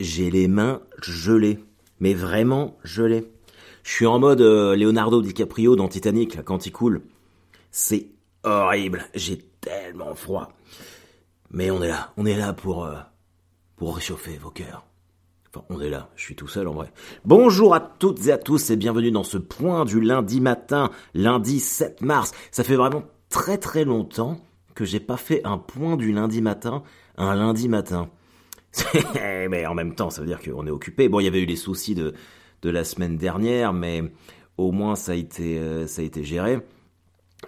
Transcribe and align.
j'ai 0.00 0.30
les 0.30 0.48
mains 0.48 0.82
gelées. 1.02 1.58
Mais 2.00 2.14
vraiment 2.14 2.78
gelées. 2.84 3.30
Je 3.82 3.90
suis 3.90 4.06
en 4.06 4.18
mode 4.18 4.40
euh, 4.40 4.76
Leonardo 4.76 5.20
DiCaprio 5.20 5.74
dans 5.74 5.88
Titanic, 5.88 6.44
quand 6.44 6.66
il 6.66 6.70
coule. 6.70 7.02
C'est 7.70 8.10
horrible. 8.44 9.04
J'ai 9.14 9.38
tellement 9.60 10.14
froid. 10.14 10.52
Mais 11.50 11.70
on 11.70 11.82
est 11.82 11.88
là. 11.88 12.12
On 12.16 12.26
est 12.26 12.36
là 12.36 12.52
pour, 12.52 12.84
euh, 12.84 12.96
pour 13.76 13.96
réchauffer 13.96 14.36
vos 14.36 14.50
cœurs. 14.50 14.84
Enfin, 15.52 15.64
on 15.70 15.80
est 15.80 15.88
là. 15.88 16.10
Je 16.14 16.22
suis 16.22 16.36
tout 16.36 16.46
seul 16.46 16.68
en 16.68 16.72
vrai. 16.72 16.92
Bonjour 17.24 17.74
à 17.74 17.80
toutes 17.80 18.26
et 18.26 18.32
à 18.32 18.38
tous 18.38 18.70
et 18.70 18.76
bienvenue 18.76 19.10
dans 19.10 19.24
ce 19.24 19.38
point 19.38 19.84
du 19.84 20.00
lundi 20.00 20.40
matin, 20.40 20.90
lundi 21.14 21.58
7 21.58 22.02
mars. 22.02 22.32
Ça 22.50 22.64
fait 22.64 22.76
vraiment 22.76 23.04
très 23.30 23.58
très 23.58 23.84
longtemps 23.84 24.38
que 24.74 24.84
j'ai 24.84 25.00
pas 25.00 25.16
fait 25.16 25.40
un 25.44 25.58
point 25.58 25.96
du 25.96 26.12
lundi 26.12 26.42
matin, 26.42 26.82
un 27.16 27.34
lundi 27.34 27.68
matin. 27.68 28.10
mais 29.50 29.66
en 29.66 29.74
même 29.74 29.94
temps, 29.94 30.10
ça 30.10 30.20
veut 30.20 30.26
dire 30.26 30.40
qu'on 30.40 30.66
est 30.66 30.70
occupé. 30.70 31.08
Bon, 31.08 31.20
il 31.20 31.24
y 31.24 31.28
avait 31.28 31.42
eu 31.42 31.46
les 31.46 31.56
soucis 31.56 31.94
de, 31.94 32.14
de 32.62 32.70
la 32.70 32.84
semaine 32.84 33.16
dernière, 33.16 33.72
mais 33.72 34.02
au 34.56 34.72
moins 34.72 34.96
ça 34.96 35.12
a 35.12 35.14
été, 35.14 35.58
euh, 35.58 35.86
ça 35.86 36.02
a 36.02 36.04
été 36.04 36.24
géré. 36.24 36.60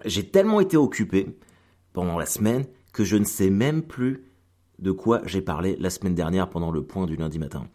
J'ai 0.05 0.28
tellement 0.28 0.60
été 0.60 0.77
occupé 0.77 1.36
pendant 1.92 2.19
la 2.19 2.27
semaine 2.27 2.64
que 2.92 3.05
je 3.05 3.16
ne 3.16 3.24
sais 3.24 3.50
même 3.50 3.82
plus 3.82 4.24
de 4.78 4.92
quoi 4.92 5.20
j'ai 5.27 5.42
parlé 5.42 5.77
la 5.78 5.91
semaine 5.91 6.14
dernière 6.14 6.48
pendant 6.48 6.70
le 6.70 6.82
point 6.82 7.06
du 7.06 7.16
lundi 7.16 7.38
matin. 7.38 7.66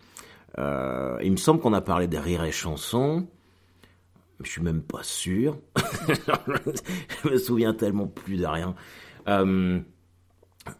Euh, 0.58 1.18
il 1.22 1.32
me 1.32 1.38
semble 1.38 1.60
qu'on 1.60 1.74
a 1.74 1.82
parlé 1.82 2.08
des 2.08 2.20
rires 2.20 2.44
et 2.44 2.52
chansons. 2.52 3.28
Je 4.42 4.50
suis 4.50 4.62
même 4.62 4.82
pas 4.82 5.04
sûr. 5.04 5.58
je 6.08 7.30
me 7.30 7.38
souviens 7.38 7.74
tellement 7.74 8.08
plus 8.08 8.38
de 8.38 8.46
rien. 8.46 8.76
Euh, 9.28 9.80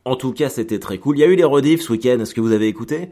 en 0.04 0.16
tout 0.16 0.34
cas, 0.34 0.50
c'était 0.50 0.80
très 0.80 0.98
cool. 0.98 1.18
Il 1.18 1.22
y 1.22 1.24
a 1.24 1.28
eu 1.28 1.36
les 1.36 1.44
rediffs 1.44 1.82
ce 1.82 1.92
week-end. 1.92 2.20
Est-ce 2.20 2.34
que 2.34 2.42
vous 2.42 2.52
avez 2.52 2.68
écouté? 2.68 3.12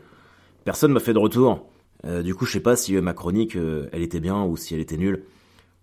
Personne 0.65 0.91
m'a 0.91 0.99
fait 0.99 1.13
de 1.13 1.19
retour. 1.19 1.69
Euh, 2.05 2.21
du 2.21 2.35
coup, 2.35 2.45
je 2.45 2.53
sais 2.53 2.59
pas 2.59 2.75
si 2.75 2.93
ma 2.93 3.13
chronique, 3.13 3.55
euh, 3.55 3.89
elle 3.91 4.01
était 4.01 4.19
bien 4.19 4.43
ou 4.43 4.57
si 4.57 4.73
elle 4.73 4.81
était 4.81 4.97
nulle. 4.97 5.23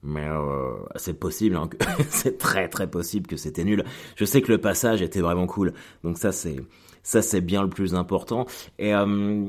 Mais 0.03 0.27
euh, 0.27 0.77
c'est 0.97 1.19
possible, 1.19 1.57
hein, 1.57 1.69
c'est 2.09 2.39
très 2.39 2.69
très 2.69 2.91
possible 2.91 3.27
que 3.27 3.37
c'était 3.37 3.65
nul. 3.65 3.85
Je 4.17 4.25
sais 4.25 4.41
que 4.41 4.51
le 4.51 4.59
passage 4.59 5.03
était 5.03 5.21
vraiment 5.21 5.47
cool, 5.47 5.75
donc 6.05 6.17
ça 6.17 6.33
c'est 6.33 6.57
ça 7.03 7.21
c'est 7.21 7.43
bien 7.43 7.63
le 7.63 7.69
plus 7.69 7.95
important. 7.95 8.47
Et 8.79 8.95
euh, 8.95 9.45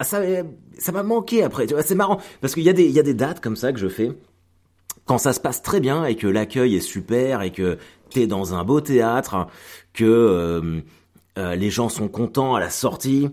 ça 0.00 0.22
ça 0.76 0.92
m'a 0.92 1.02
manqué 1.04 1.44
après. 1.44 1.68
Tu 1.68 1.74
vois, 1.74 1.84
c'est 1.84 1.94
marrant 1.94 2.20
parce 2.40 2.54
qu'il 2.54 2.64
y 2.64 2.68
a 2.68 2.72
des 2.72 2.84
il 2.84 2.90
y 2.92 2.98
a 2.98 3.04
des 3.04 3.14
dates 3.14 3.40
comme 3.40 3.54
ça 3.54 3.72
que 3.72 3.78
je 3.78 3.88
fais 3.88 4.10
quand 5.04 5.18
ça 5.18 5.32
se 5.32 5.40
passe 5.40 5.62
très 5.62 5.80
bien 5.80 6.04
et 6.04 6.16
que 6.16 6.26
l'accueil 6.26 6.76
est 6.76 6.80
super 6.80 7.42
et 7.42 7.50
que 7.50 7.78
t'es 8.10 8.26
dans 8.26 8.54
un 8.54 8.64
beau 8.64 8.80
théâtre, 8.80 9.46
que 9.92 10.04
euh, 10.04 10.80
euh, 11.38 11.54
les 11.54 11.70
gens 11.70 11.88
sont 11.88 12.08
contents 12.08 12.54
à 12.54 12.60
la 12.60 12.70
sortie, 12.70 13.28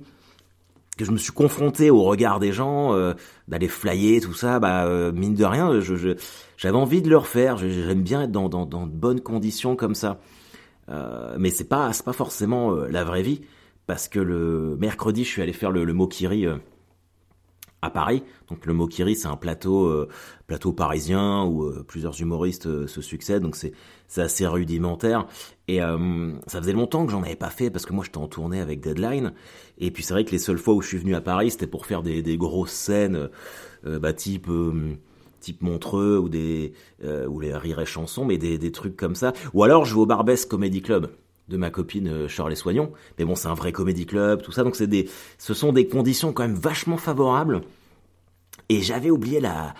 que 0.97 1.05
je 1.05 1.11
me 1.11 1.17
suis 1.17 1.31
confronté 1.31 1.89
au 1.89 2.03
regard 2.03 2.39
des 2.39 2.51
gens, 2.51 2.93
euh, 2.93 3.13
d'aller 3.47 3.67
flyer, 3.67 4.21
tout 4.21 4.33
ça, 4.33 4.59
bah 4.59 5.11
mine 5.11 5.35
de 5.35 5.45
rien, 5.45 5.79
j'avais 6.57 6.77
envie 6.77 7.01
de 7.01 7.09
le 7.09 7.17
refaire. 7.17 7.57
J'aime 7.57 8.01
bien 8.01 8.23
être 8.23 8.31
dans, 8.31 8.49
dans, 8.49 8.65
dans 8.65 8.87
de 8.87 8.91
bonnes 8.91 9.21
conditions 9.21 9.75
comme 9.75 9.95
ça. 9.95 10.19
Mais 11.37 11.49
c'est 11.49 11.67
pas 11.67 11.91
c'est 11.93 12.05
pas 12.05 12.13
forcément 12.13 12.71
la 12.71 13.03
vraie 13.03 13.21
vie 13.21 13.41
parce 13.85 14.07
que 14.07 14.19
le 14.19 14.75
mercredi, 14.79 15.23
je 15.23 15.29
suis 15.29 15.41
allé 15.41 15.53
faire 15.53 15.71
le, 15.71 15.83
le 15.83 15.93
Mokiri 15.93 16.47
à 17.81 17.89
Paris. 17.89 18.23
Donc 18.49 18.65
le 18.65 18.73
Mokiri, 18.73 19.15
c'est 19.15 19.27
un 19.27 19.35
plateau 19.35 20.07
plateau 20.47 20.73
parisien 20.73 21.43
où 21.43 21.71
plusieurs 21.83 22.19
humoristes 22.21 22.87
se 22.87 23.01
succèdent. 23.01 23.43
Donc 23.43 23.55
c'est 23.55 23.73
c'est 24.07 24.21
assez 24.21 24.47
rudimentaire. 24.47 25.25
Et 25.67 25.79
ça 26.47 26.61
faisait 26.61 26.73
longtemps 26.73 27.05
que 27.05 27.11
j'en 27.11 27.23
avais 27.23 27.35
pas 27.35 27.49
fait 27.49 27.69
parce 27.69 27.85
que 27.85 27.93
moi 27.93 28.05
j'étais 28.05 28.17
en 28.17 28.27
tournée 28.27 28.61
avec 28.61 28.79
Deadline. 28.79 29.33
Et 29.79 29.91
puis 29.91 30.03
c'est 30.03 30.13
vrai 30.13 30.23
que 30.23 30.31
les 30.31 30.39
seules 30.39 30.57
fois 30.57 30.73
où 30.73 30.81
je 30.81 30.87
suis 30.87 30.97
venu 30.97 31.13
à 31.13 31.21
Paris, 31.21 31.51
c'était 31.51 31.67
pour 31.67 31.85
faire 31.85 32.03
des, 32.03 32.37
grosses 32.37 32.71
scènes, 32.71 33.29
bah, 33.83 34.13
type 34.13 34.49
type 35.41 35.61
Montreux 35.61 36.17
ou 36.19 36.29
des 36.29 36.73
ou 37.03 37.39
les 37.39 37.53
rires 37.55 37.81
et 37.81 37.85
chansons, 37.85 38.23
mais 38.23 38.37
des, 38.37 38.71
trucs 38.71 38.95
comme 38.95 39.15
ça. 39.15 39.33
Ou 39.53 39.63
alors 39.63 39.83
je 39.83 39.93
vais 39.93 40.01
au 40.01 40.05
Barbès 40.05 40.45
Comedy 40.45 40.81
Club 40.81 41.11
de 41.47 41.57
ma 41.57 41.69
copine 41.69 42.27
Charles 42.27 42.55
Soignon. 42.55 42.91
Mais 43.17 43.25
bon, 43.25 43.35
c'est 43.35 43.47
un 43.47 43.53
vrai 43.53 43.71
comédie 43.71 44.05
club, 44.05 44.41
tout 44.41 44.51
ça. 44.51 44.63
Donc 44.63 44.75
c'est 44.75 44.87
des, 44.87 45.09
ce 45.37 45.53
sont 45.53 45.73
des 45.73 45.87
conditions 45.87 46.33
quand 46.33 46.43
même 46.43 46.55
vachement 46.55 46.97
favorables. 46.97 47.61
Et 48.69 48.81
j'avais 48.81 49.09
oublié 49.09 49.39
la, 49.39 49.73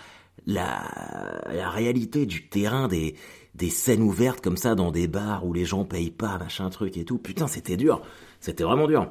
la, 0.46 1.42
la 1.52 1.70
réalité 1.70 2.26
du 2.26 2.48
terrain 2.48 2.88
des, 2.88 3.14
des 3.58 3.70
scènes 3.70 4.02
ouvertes 4.02 4.40
comme 4.40 4.56
ça 4.56 4.74
dans 4.74 4.92
des 4.92 5.08
bars 5.08 5.44
où 5.44 5.52
les 5.52 5.64
gens 5.64 5.84
payent 5.84 6.10
pas, 6.10 6.38
machin 6.38 6.70
truc 6.70 6.96
et 6.96 7.04
tout. 7.04 7.18
Putain, 7.18 7.48
c'était 7.48 7.76
dur. 7.76 8.00
C'était 8.40 8.62
vraiment 8.62 8.86
dur. 8.86 9.08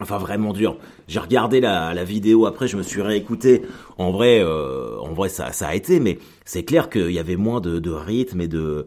Enfin, 0.00 0.16
vraiment 0.16 0.52
dur. 0.52 0.78
J'ai 1.06 1.20
regardé 1.20 1.60
la, 1.60 1.92
la 1.92 2.02
vidéo 2.02 2.46
après, 2.46 2.66
je 2.66 2.76
me 2.76 2.82
suis 2.82 3.02
réécouté. 3.02 3.62
En 3.98 4.10
vrai, 4.10 4.40
euh, 4.40 4.98
en 5.00 5.12
vrai, 5.12 5.28
ça, 5.28 5.50
a 5.60 5.74
été, 5.74 6.00
mais 6.00 6.18
c'est 6.44 6.64
clair 6.64 6.88
qu'il 6.88 7.12
y 7.12 7.18
avait 7.18 7.36
moins 7.36 7.60
de, 7.60 7.78
de 7.78 7.90
rythme 7.90 8.40
et 8.40 8.48
de, 8.48 8.86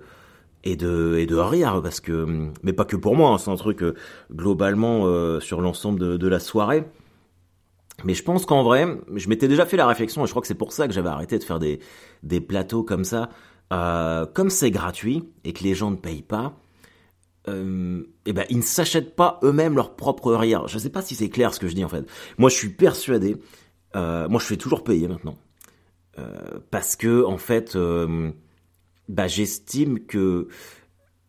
et 0.64 0.76
de 0.76 1.18
et 1.20 1.28
de 1.28 1.36
rire 1.36 1.80
parce 1.84 2.00
que 2.00 2.50
mais 2.64 2.74
pas 2.74 2.86
que 2.86 2.96
pour 2.96 3.16
moi 3.16 3.30
hein, 3.30 3.38
c'est 3.38 3.52
un 3.52 3.56
truc 3.56 3.84
euh, 3.84 3.94
globalement 4.34 5.06
euh, 5.06 5.40
sur 5.40 5.62
l'ensemble 5.62 6.00
de, 6.00 6.18
de, 6.18 6.28
la 6.28 6.40
soirée 6.40 6.86
mais 8.04 8.16
je 8.16 8.24
pense 8.24 8.48
qu'en 8.48 8.64
vrai 8.64 8.88
je 9.14 9.30
m'étais 9.30 9.48
déjà 9.48 9.68
fait 9.68 9.78
la 9.78 9.86
réflexion 9.86 10.24
et 10.24 10.26
je 10.26 10.32
crois 10.32 10.42
que 10.42 10.48
c'est 10.48 10.56
pour 10.56 10.74
ça 10.74 10.88
que 10.88 10.94
j'avais 10.96 11.10
arrêté 11.10 11.38
de 11.38 11.44
faire 11.44 11.60
des 11.60 11.80
des 12.24 12.42
plateaux 12.42 12.82
comme 12.82 13.04
ça 13.04 13.30
euh, 13.74 14.26
comme 14.26 14.50
c'est 14.50 14.72
gratuit 14.72 15.24
et 15.44 15.54
que 15.54 15.64
les 15.64 15.76
gens 15.76 15.92
ne 15.92 15.96
payent 15.96 16.22
pas 16.22 16.58
euh, 17.48 18.04
et 18.26 18.34
ben 18.34 18.46
ils 18.50 18.58
ne 18.58 18.64
s'achètent 18.64 19.16
pas 19.16 19.40
eux-mêmes 19.44 19.76
leur 19.76 19.96
propre 19.96 20.34
rire. 20.34 20.68
Je 20.68 20.78
sais 20.78 20.90
pas 20.90 21.02
si 21.02 21.16
c'est 21.16 21.30
clair 21.30 21.54
ce 21.54 21.60
que 21.60 21.68
je 21.68 21.76
dis 21.76 21.84
en 21.84 21.90
fait. 21.90 22.06
Moi 22.38 22.50
je 22.50 22.56
suis 22.56 22.70
persuadé 22.70 23.38
moi 23.94 24.40
je 24.40 24.46
fais 24.46 24.58
toujours 24.58 24.84
payer 24.84 25.08
maintenant. 25.08 25.38
Parce 26.70 26.96
que 26.96 27.24
en 27.24 27.38
fait 27.38 27.78
bah, 29.08 29.28
j'estime 29.28 30.00
que 30.00 30.48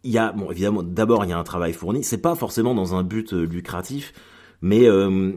il 0.02 0.12
y 0.12 0.18
a 0.18 0.32
bon 0.32 0.50
évidemment 0.50 0.82
d'abord 0.82 1.24
il 1.24 1.30
y 1.30 1.32
a 1.32 1.38
un 1.38 1.44
travail 1.44 1.72
fourni. 1.72 2.04
C'est 2.04 2.18
pas 2.18 2.34
forcément 2.34 2.74
dans 2.74 2.94
un 2.94 3.02
but 3.02 3.32
euh, 3.32 3.44
lucratif 3.44 4.12
mais 4.62 4.86
euh, 4.86 5.32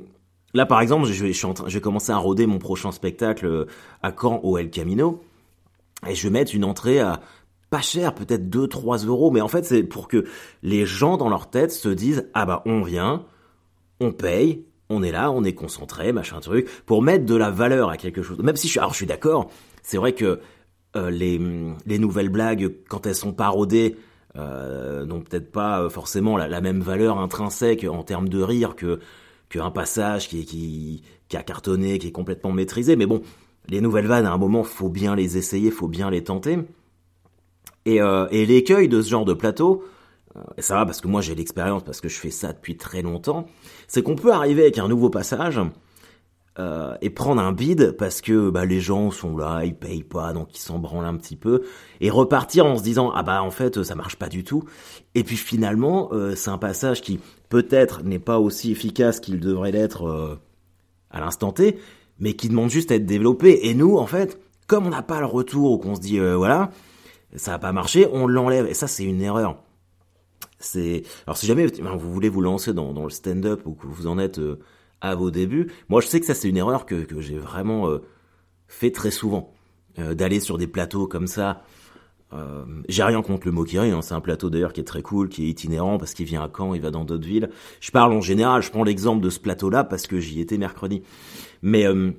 là 0.53 0.65
par 0.65 0.79
exemple 0.79 1.05
je 1.05 1.13
je, 1.13 1.47
je 1.67 1.73
vais 1.73 1.81
commencer 1.81 2.11
à 2.11 2.17
roder 2.17 2.45
mon 2.45 2.59
prochain 2.59 2.91
spectacle 2.91 3.45
euh, 3.45 3.65
à 4.03 4.11
Caen 4.17 4.39
au 4.43 4.57
El 4.57 4.69
Camino 4.69 5.21
et 6.07 6.15
je 6.15 6.23
vais 6.23 6.29
mettre 6.31 6.55
une 6.55 6.63
entrée 6.63 6.99
à 6.99 7.21
pas 7.69 7.81
cher 7.81 8.15
peut-être 8.15 8.49
2-3 8.49 9.05
euros 9.05 9.31
mais 9.31 9.41
en 9.41 9.47
fait 9.47 9.65
c'est 9.65 9.83
pour 9.83 10.07
que 10.07 10.25
les 10.63 10.85
gens 10.85 11.17
dans 11.17 11.29
leur 11.29 11.49
tête 11.49 11.71
se 11.71 11.89
disent 11.89 12.29
ah 12.33 12.45
bah 12.45 12.61
on 12.65 12.81
vient 12.81 13.25
on 13.99 14.11
paye 14.11 14.65
on 14.89 15.03
est 15.03 15.11
là 15.11 15.31
on 15.31 15.43
est 15.43 15.53
concentré 15.53 16.11
machin 16.11 16.39
truc 16.39 16.67
pour 16.85 17.01
mettre 17.01 17.25
de 17.25 17.35
la 17.35 17.51
valeur 17.51 17.89
à 17.89 17.97
quelque 17.97 18.23
chose 18.23 18.39
même 18.39 18.55
si 18.55 18.67
je 18.67 18.71
suis 18.71 18.79
alors 18.79 18.91
je 18.91 18.97
suis 18.97 19.05
d'accord 19.05 19.49
c'est 19.83 19.97
vrai 19.97 20.13
que 20.13 20.39
euh, 20.95 21.11
les, 21.11 21.39
les, 21.85 21.99
nouvelles 21.99 22.29
blagues, 22.29 22.73
quand 22.89 23.05
elles 23.05 23.15
sont 23.15 23.31
parodées, 23.31 23.95
euh, 24.35 25.05
n'ont 25.05 25.21
peut-être 25.21 25.51
pas 25.51 25.87
forcément 25.89 26.35
la, 26.35 26.47
la, 26.47 26.61
même 26.61 26.81
valeur 26.81 27.19
intrinsèque 27.19 27.83
en 27.83 28.01
termes 28.01 28.27
de 28.27 28.41
rire 28.41 28.75
que 28.75 28.99
qu'un 29.49 29.69
passage 29.69 30.29
qui, 30.29 30.45
qui, 30.45 31.03
qui 31.27 31.37
a 31.37 31.43
cartonné, 31.43 31.99
qui 31.99 32.07
est 32.07 32.11
complètement 32.11 32.51
maîtrisé. 32.51 32.95
Mais 32.95 33.05
bon, 33.05 33.21
les 33.69 33.81
nouvelles 33.81 34.07
vannes, 34.07 34.25
à 34.25 34.31
un 34.31 34.37
moment, 34.37 34.63
faut 34.63 34.89
bien 34.89 35.15
les 35.15 35.37
essayer, 35.37 35.71
faut 35.71 35.87
bien 35.87 36.09
les 36.09 36.23
tenter. 36.23 36.59
Et, 37.85 38.01
euh, 38.01 38.27
l'écueil 38.31 38.87
de 38.87 39.01
ce 39.01 39.09
genre 39.09 39.25
de 39.25 39.33
plateau, 39.33 39.83
et 40.57 40.61
ça 40.61 40.75
va 40.75 40.85
parce 40.85 41.01
que 41.01 41.07
moi 41.07 41.21
j'ai 41.21 41.35
l'expérience, 41.35 41.83
parce 41.83 42.01
que 42.01 42.07
je 42.07 42.17
fais 42.17 42.31
ça 42.31 42.53
depuis 42.53 42.77
très 42.77 43.01
longtemps, 43.01 43.47
c'est 43.87 44.03
qu'on 44.03 44.15
peut 44.15 44.31
arriver 44.31 44.61
avec 44.61 44.77
un 44.77 44.87
nouveau 44.87 45.09
passage, 45.09 45.59
euh, 46.59 46.97
et 47.01 47.09
prendre 47.09 47.41
un 47.41 47.53
bid 47.53 47.91
parce 47.91 48.19
que 48.19 48.49
bah, 48.49 48.65
les 48.65 48.81
gens 48.81 49.11
sont 49.11 49.37
là, 49.37 49.63
ils 49.63 49.75
payent 49.75 50.03
pas, 50.03 50.33
donc 50.33 50.53
ils 50.53 50.59
s'en 50.59 50.77
branlent 50.77 51.05
un 51.05 51.15
petit 51.15 51.37
peu, 51.37 51.61
et 52.01 52.09
repartir 52.09 52.65
en 52.65 52.75
se 52.75 52.83
disant 52.83 53.13
ah 53.15 53.23
bah 53.23 53.41
en 53.41 53.51
fait 53.51 53.81
ça 53.83 53.95
marche 53.95 54.17
pas 54.17 54.27
du 54.27 54.43
tout. 54.43 54.65
Et 55.15 55.23
puis 55.23 55.37
finalement 55.37 56.09
euh, 56.11 56.35
c'est 56.35 56.49
un 56.49 56.57
passage 56.57 57.01
qui 57.01 57.21
peut-être 57.47 58.03
n'est 58.03 58.19
pas 58.19 58.39
aussi 58.39 58.71
efficace 58.71 59.21
qu'il 59.21 59.39
devrait 59.39 59.71
l'être 59.71 60.05
euh, 60.05 60.35
à 61.11 61.21
l'instant 61.21 61.53
T, 61.53 61.79
mais 62.19 62.33
qui 62.33 62.49
demande 62.49 62.69
juste 62.69 62.91
à 62.91 62.95
être 62.95 63.05
développé. 63.05 63.67
Et 63.67 63.73
nous 63.73 63.97
en 63.97 64.07
fait, 64.07 64.39
comme 64.67 64.85
on 64.87 64.89
n'a 64.89 65.03
pas 65.03 65.19
le 65.19 65.25
retour 65.25 65.71
ou 65.71 65.77
qu'on 65.77 65.95
se 65.95 66.01
dit 66.01 66.19
euh, 66.19 66.35
voilà 66.35 66.71
ça 67.35 67.53
a 67.53 67.59
pas 67.59 67.71
marché, 67.71 68.07
on 68.11 68.27
l'enlève. 68.27 68.65
Et 68.67 68.73
ça 68.73 68.87
c'est 68.87 69.03
une 69.03 69.21
erreur. 69.21 69.61
C'est 70.59 71.03
alors 71.25 71.37
si 71.37 71.45
jamais 71.45 71.65
vous 71.65 72.11
voulez 72.11 72.29
vous 72.29 72.41
lancer 72.41 72.73
dans, 72.73 72.93
dans 72.93 73.03
le 73.03 73.09
stand-up 73.09 73.61
ou 73.65 73.73
que 73.73 73.87
vous 73.87 74.07
en 74.07 74.17
êtes 74.17 74.39
à 75.01 75.15
vos 75.15 75.31
débuts. 75.31 75.71
Moi, 75.87 76.01
je 76.01 76.07
sais 76.07 76.19
que 76.19 76.25
ça, 76.25 76.33
c'est 76.33 76.49
une 76.49 76.57
erreur 76.57 76.85
que, 76.85 77.03
que 77.03 77.21
j'ai 77.21 77.37
vraiment 77.37 77.89
euh, 77.89 77.99
fait 78.67 78.91
très 78.91 79.11
souvent. 79.11 79.53
Euh, 79.97 80.13
D'aller 80.13 80.39
sur 80.39 80.57
des 80.57 80.67
plateaux 80.67 81.07
comme 81.07 81.27
ça. 81.27 81.63
Euh, 82.31 82.63
j'ai 82.87 83.03
rien 83.03 83.21
contre 83.21 83.47
le 83.47 83.51
Mokiri, 83.51 83.89
hein, 83.89 84.01
c'est 84.01 84.13
un 84.13 84.21
plateau 84.21 84.49
d'ailleurs 84.49 84.73
qui 84.73 84.81
est 84.81 84.85
très 84.85 85.01
cool, 85.01 85.29
qui 85.29 85.45
est 85.45 85.49
itinérant 85.49 85.97
parce 85.97 86.13
qu'il 86.13 86.25
vient 86.25 86.43
à 86.43 86.49
Caen, 86.55 86.75
il 86.75 86.81
va 86.81 86.91
dans 86.91 87.03
d'autres 87.03 87.27
villes. 87.27 87.49
Je 87.79 87.91
parle 87.91 88.13
en 88.13 88.21
général, 88.21 88.61
je 88.61 88.69
prends 88.69 88.83
l'exemple 88.83 89.23
de 89.23 89.29
ce 89.29 89.39
plateau-là 89.39 89.83
parce 89.83 90.05
que 90.05 90.19
j'y 90.19 90.39
étais 90.39 90.57
mercredi. 90.57 91.01
Mais 91.63 91.87
euh, 91.87 92.11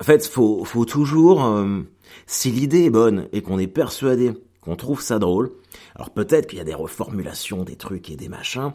en 0.00 0.04
fait, 0.04 0.26
faut, 0.26 0.64
faut 0.64 0.86
toujours, 0.86 1.44
euh, 1.44 1.82
si 2.26 2.50
l'idée 2.50 2.84
est 2.84 2.90
bonne 2.90 3.28
et 3.32 3.42
qu'on 3.42 3.58
est 3.58 3.66
persuadé 3.66 4.32
qu'on 4.62 4.76
trouve 4.76 5.02
ça 5.02 5.18
drôle, 5.18 5.52
alors 5.96 6.10
peut-être 6.10 6.46
qu'il 6.46 6.58
y 6.58 6.62
a 6.62 6.64
des 6.64 6.74
reformulations, 6.74 7.64
des 7.64 7.76
trucs 7.76 8.08
et 8.10 8.16
des 8.16 8.28
machins, 8.28 8.72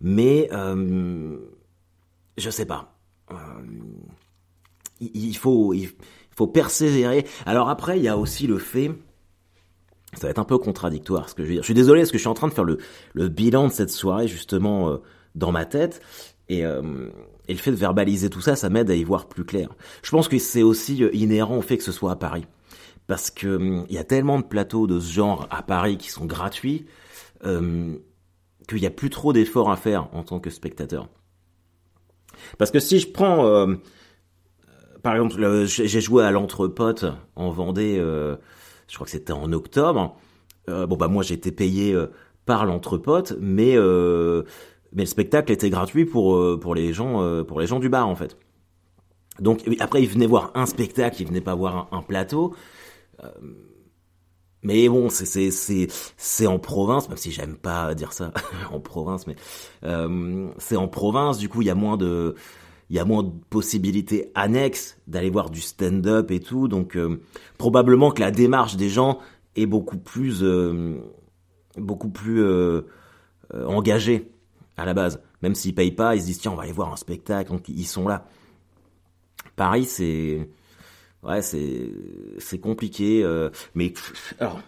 mais 0.00 0.48
euh, 0.52 1.38
je 2.36 2.50
sais 2.50 2.66
pas. 2.66 2.98
il, 5.00 5.36
faut, 5.36 5.72
il 5.72 5.88
faut 6.36 6.46
persévérer. 6.46 7.26
Alors 7.46 7.70
après, 7.70 7.98
il 7.98 8.04
y 8.04 8.08
a 8.08 8.18
aussi 8.18 8.46
le 8.46 8.58
fait, 8.58 8.92
ça 10.14 10.26
va 10.26 10.30
être 10.30 10.38
un 10.38 10.44
peu 10.44 10.58
contradictoire 10.58 11.28
ce 11.28 11.34
que 11.34 11.42
je 11.42 11.48
veux 11.48 11.54
dire. 11.54 11.62
Je 11.62 11.66
suis 11.66 11.74
désolé 11.74 12.00
parce 12.00 12.10
que 12.10 12.18
je 12.18 12.22
suis 12.22 12.28
en 12.28 12.34
train 12.34 12.48
de 12.48 12.54
faire 12.54 12.64
le, 12.64 12.78
le 13.14 13.28
bilan 13.28 13.68
de 13.68 13.72
cette 13.72 13.90
soirée 13.90 14.28
justement 14.28 14.98
dans 15.34 15.52
ma 15.52 15.64
tête 15.64 16.00
et, 16.48 16.60
et 16.60 17.52
le 17.52 17.58
fait 17.58 17.70
de 17.70 17.76
verbaliser 17.76 18.28
tout 18.28 18.40
ça, 18.42 18.54
ça 18.54 18.68
m'aide 18.68 18.90
à 18.90 18.94
y 18.94 19.04
voir 19.04 19.26
plus 19.26 19.44
clair. 19.44 19.70
Je 20.02 20.10
pense 20.10 20.28
que 20.28 20.38
c'est 20.38 20.62
aussi 20.62 20.98
inhérent 21.12 21.56
au 21.56 21.62
fait 21.62 21.78
que 21.78 21.84
ce 21.84 21.92
soit 21.92 22.12
à 22.12 22.16
Paris 22.16 22.44
parce 23.06 23.30
que 23.30 23.56
hum, 23.56 23.86
il 23.88 23.94
y 23.94 23.98
a 23.98 24.04
tellement 24.04 24.38
de 24.38 24.44
plateaux 24.44 24.86
de 24.86 25.00
ce 25.00 25.12
genre 25.12 25.46
à 25.50 25.62
Paris 25.62 25.98
qui 25.98 26.10
sont 26.10 26.24
gratuits 26.24 26.86
euh, 27.44 27.94
qu'il 28.68 28.78
n'y 28.78 28.86
a 28.86 28.90
plus 28.90 29.10
trop 29.10 29.32
d'efforts 29.32 29.70
à 29.70 29.76
faire 29.76 30.08
en 30.14 30.22
tant 30.22 30.40
que 30.40 30.50
spectateur. 30.50 31.08
Parce 32.58 32.70
que 32.70 32.80
si 32.80 33.00
je 33.00 33.08
prends, 33.08 33.46
euh, 33.46 33.74
par 35.02 35.14
exemple, 35.14 35.64
j'ai 35.66 36.00
joué 36.00 36.24
à 36.24 36.30
l'Entrepote 36.30 37.04
en 37.36 37.50
Vendée, 37.50 37.98
euh, 37.98 38.36
je 38.88 38.94
crois 38.94 39.04
que 39.04 39.10
c'était 39.10 39.32
en 39.32 39.52
octobre. 39.52 40.16
Euh, 40.68 40.86
bon 40.86 40.96
bah 40.96 41.08
moi 41.08 41.24
été 41.28 41.50
payé 41.50 41.92
euh, 41.92 42.06
par 42.46 42.66
l'Entrepote, 42.66 43.34
mais 43.40 43.76
mais 44.94 45.02
le 45.02 45.06
spectacle 45.06 45.52
était 45.52 45.70
gratuit 45.70 46.04
pour 46.04 46.58
pour 46.60 46.74
les 46.74 46.92
gens 46.92 47.44
pour 47.44 47.60
les 47.60 47.66
gens 47.66 47.78
du 47.78 47.88
bar 47.88 48.08
en 48.08 48.16
fait. 48.16 48.36
Donc 49.40 49.62
après 49.80 50.02
ils 50.02 50.08
venaient 50.08 50.26
voir 50.26 50.50
un 50.54 50.66
spectacle, 50.66 51.22
ils 51.22 51.28
venaient 51.28 51.40
pas 51.40 51.54
voir 51.54 51.88
un 51.92 52.02
plateau. 52.02 52.54
Euh, 53.24 53.28
mais 54.62 54.88
bon, 54.88 55.08
c'est 55.08 55.50
c'est 55.50 55.88
c'est 56.16 56.46
en 56.46 56.58
province, 56.58 57.08
même 57.08 57.18
si 57.18 57.32
j'aime 57.32 57.56
pas 57.56 57.94
dire 57.94 58.12
ça 58.12 58.32
en 58.72 58.80
province, 58.80 59.26
mais 59.26 59.34
euh, 59.84 60.48
c'est 60.58 60.76
en 60.76 60.88
province. 60.88 61.38
Du 61.38 61.48
coup, 61.48 61.62
il 61.62 61.66
y 61.66 61.70
a 61.70 61.74
moins 61.74 61.96
de 61.96 62.36
il 62.92 62.96
y 62.96 62.98
a 63.00 63.04
moins 63.04 63.24
de 63.24 63.32
possibilités 63.50 64.30
annexes 64.36 64.98
d'aller 65.08 65.30
voir 65.30 65.50
du 65.50 65.60
stand-up 65.60 66.30
et 66.30 66.38
tout. 66.38 66.68
Donc 66.68 66.96
euh, 66.96 67.20
probablement 67.58 68.12
que 68.12 68.20
la 68.20 68.30
démarche 68.30 68.76
des 68.76 68.88
gens 68.88 69.18
est 69.56 69.66
beaucoup 69.66 69.98
plus 69.98 70.44
beaucoup 71.76 72.10
plus 72.10 72.44
engagée 73.52 74.30
à 74.76 74.84
la 74.84 74.94
base. 74.94 75.20
Même 75.42 75.54
s'ils 75.54 75.74
payent 75.74 75.92
pas, 75.92 76.14
ils 76.14 76.22
se 76.22 76.26
disent 76.26 76.38
tiens 76.38 76.52
on 76.52 76.56
va 76.56 76.62
aller 76.62 76.72
voir 76.72 76.92
un 76.92 76.96
spectacle, 76.96 77.50
donc 77.50 77.68
ils 77.68 77.86
sont 77.86 78.06
là. 78.06 78.26
Paris, 79.56 79.84
c'est 79.84 80.48
ouais, 81.22 81.42
c'est 81.42 81.90
c'est 82.38 82.58
compliqué. 82.58 83.22
Euh, 83.24 83.50
mais 83.74 83.92
alors, 84.38 84.60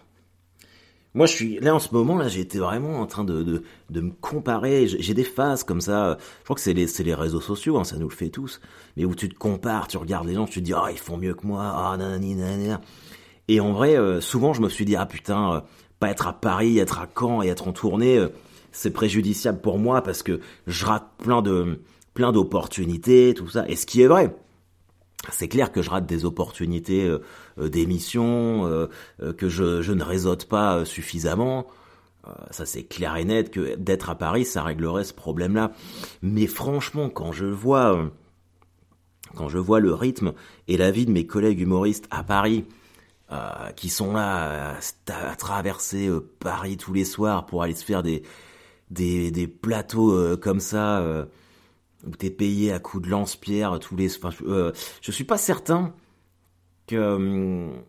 moi, 1.15 1.27
je 1.27 1.33
suis 1.33 1.59
là 1.61 1.73
en 1.73 1.79
ce 1.79 1.93
moment 1.93 2.17
là, 2.17 2.27
j'étais 2.27 2.57
vraiment 2.57 2.99
en 2.99 3.05
train 3.07 3.23
de, 3.23 3.41
de, 3.41 3.63
de 3.89 4.01
me 4.01 4.11
comparer. 4.11 4.85
J'ai 4.87 5.13
des 5.13 5.23
phases 5.23 5.63
comme 5.63 5.79
ça. 5.79 6.17
Je 6.39 6.43
crois 6.43 6.57
que 6.57 6.61
c'est 6.61 6.73
les 6.73 6.87
les 7.05 7.13
réseaux 7.13 7.39
sociaux, 7.39 7.77
hein, 7.77 7.85
ça 7.85 7.95
nous 7.95 8.09
le 8.09 8.13
fait 8.13 8.29
tous. 8.29 8.59
Mais 8.97 9.05
où 9.05 9.15
tu 9.15 9.29
te 9.29 9.35
compares, 9.35 9.87
tu 9.87 9.95
regardes 9.95 10.27
les 10.27 10.33
gens, 10.33 10.45
tu 10.45 10.59
te 10.59 10.65
dis 10.65 10.73
ah 10.73 10.89
ils 10.91 10.99
font 10.99 11.17
mieux 11.17 11.33
que 11.33 11.47
moi, 11.47 11.63
ah 11.73 11.95
nanani 11.97 12.35
nanana. 12.35 12.81
Et 13.47 13.61
en 13.61 13.71
vrai, 13.71 13.97
euh, 13.97 14.19
souvent 14.19 14.53
je 14.53 14.61
me 14.61 14.67
suis 14.67 14.83
dit 14.83 14.97
ah 14.97 15.05
putain, 15.05 15.53
euh, 15.53 15.61
pas 15.99 16.09
être 16.09 16.27
à 16.27 16.33
Paris, 16.33 16.79
être 16.79 16.99
à 16.99 17.07
Caen 17.17 17.41
et 17.41 17.47
être 17.47 17.69
en 17.69 17.71
tournée, 17.71 18.21
c'est 18.73 18.91
préjudiciable 18.91 19.61
pour 19.61 19.79
moi 19.79 20.01
parce 20.01 20.21
que 20.21 20.41
je 20.67 20.85
rate 20.85 21.09
plein 21.17 21.41
de 21.41 21.79
plein 22.13 22.33
d'opportunités, 22.33 23.33
tout 23.33 23.47
ça. 23.47 23.65
Et 23.69 23.77
ce 23.77 23.85
qui 23.85 24.01
est 24.01 24.07
vrai 24.07 24.35
c'est 25.31 25.47
clair 25.47 25.71
que 25.71 25.81
je 25.81 25.89
rate 25.89 26.05
des 26.05 26.25
opportunités 26.25 27.05
euh, 27.05 27.19
euh, 27.59 27.69
d'émission, 27.69 28.65
euh, 28.67 28.87
que 29.33 29.49
je, 29.49 29.91
ne 29.91 30.03
réseaute 30.03 30.45
pas 30.45 30.85
suffisamment. 30.85 31.67
ça 32.51 32.65
c'est 32.65 32.83
clair 32.83 33.15
et 33.17 33.25
net 33.25 33.51
que 33.51 33.75
d'être 33.75 34.09
à 34.09 34.15
Paris, 34.15 34.45
ça 34.45 34.63
réglerait 34.63 35.03
ce 35.03 35.13
problème-là. 35.13 35.71
Mais 36.21 36.47
franchement, 36.47 37.09
quand 37.09 37.31
je 37.31 37.45
vois, 37.45 38.09
quand 39.35 39.47
je 39.47 39.57
vois 39.57 39.79
le 39.79 39.93
rythme 39.93 40.33
et 40.67 40.77
la 40.77 40.91
vie 40.91 41.05
de 41.05 41.11
mes 41.11 41.25
collègues 41.25 41.61
humoristes 41.61 42.07
à 42.11 42.23
Paris, 42.23 42.65
qui 43.75 43.89
sont 43.89 44.13
là 44.13 44.77
à, 45.07 45.35
traverser 45.35 46.09
Paris 46.39 46.77
tous 46.77 46.93
les 46.93 47.05
soirs 47.05 47.45
pour 47.45 47.63
aller 47.63 47.75
se 47.75 47.83
faire 47.83 48.03
des, 48.03 48.23
des 48.89 49.47
plateaux 49.47 50.37
comme 50.37 50.59
ça 50.59 51.27
où 52.05 52.11
t'es 52.11 52.29
payé 52.29 52.71
à 52.71 52.79
coups 52.79 53.03
de 53.03 53.09
lance-pierre 53.09 53.79
tous 53.79 53.95
les. 53.95 54.15
Enfin, 54.17 54.29
euh, 54.47 54.71
je 55.01 55.11
suis 55.11 55.23
pas 55.23 55.37
certain 55.37 55.93
que 56.87 56.95
hum, 56.95 57.83